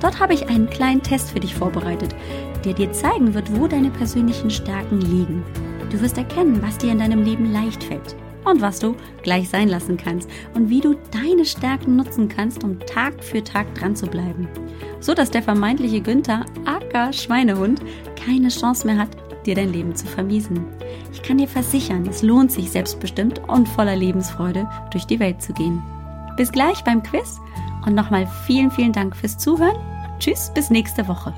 Dort 0.00 0.20
habe 0.20 0.34
ich 0.34 0.48
einen 0.48 0.68
kleinen 0.68 1.02
Test 1.02 1.30
für 1.30 1.40
dich 1.40 1.54
vorbereitet, 1.54 2.14
der 2.64 2.74
dir 2.74 2.92
zeigen 2.92 3.32
wird, 3.32 3.56
wo 3.56 3.66
deine 3.66 3.88
persönlichen 3.90 4.50
Stärken 4.50 5.00
liegen. 5.00 5.42
Du 5.90 6.00
wirst 6.00 6.18
erkennen, 6.18 6.60
was 6.62 6.78
dir 6.78 6.92
in 6.92 6.98
deinem 6.98 7.22
Leben 7.22 7.52
leicht 7.52 7.84
fällt 7.84 8.16
und 8.44 8.60
was 8.60 8.78
du 8.78 8.94
gleich 9.22 9.48
sein 9.48 9.68
lassen 9.68 9.96
kannst 9.96 10.28
und 10.54 10.70
wie 10.70 10.80
du 10.80 10.96
deine 11.10 11.44
Stärken 11.44 11.96
nutzen 11.96 12.28
kannst, 12.28 12.64
um 12.64 12.78
Tag 12.80 13.22
für 13.22 13.42
Tag 13.42 13.72
dran 13.74 13.94
zu 13.94 14.06
bleiben. 14.06 14.48
So 15.00 15.14
dass 15.14 15.30
der 15.30 15.42
vermeintliche 15.42 16.00
Günther, 16.00 16.44
aka 16.64 17.12
Schweinehund, 17.12 17.82
keine 18.16 18.48
Chance 18.48 18.86
mehr 18.86 18.98
hat, 18.98 19.10
dir 19.46 19.54
dein 19.54 19.72
Leben 19.72 19.94
zu 19.94 20.06
vermiesen. 20.06 20.64
Ich 21.12 21.22
kann 21.22 21.38
dir 21.38 21.48
versichern, 21.48 22.06
es 22.06 22.22
lohnt 22.22 22.50
sich 22.50 22.70
selbstbestimmt 22.70 23.40
und 23.48 23.68
voller 23.68 23.96
Lebensfreude 23.96 24.68
durch 24.90 25.06
die 25.06 25.20
Welt 25.20 25.40
zu 25.42 25.52
gehen. 25.52 25.82
Bis 26.36 26.52
gleich 26.52 26.82
beim 26.84 27.02
Quiz 27.02 27.38
und 27.86 27.94
nochmal 27.94 28.28
vielen, 28.46 28.70
vielen 28.70 28.92
Dank 28.92 29.16
fürs 29.16 29.38
Zuhören. 29.38 29.76
Tschüss, 30.18 30.50
bis 30.54 30.70
nächste 30.70 31.06
Woche. 31.08 31.32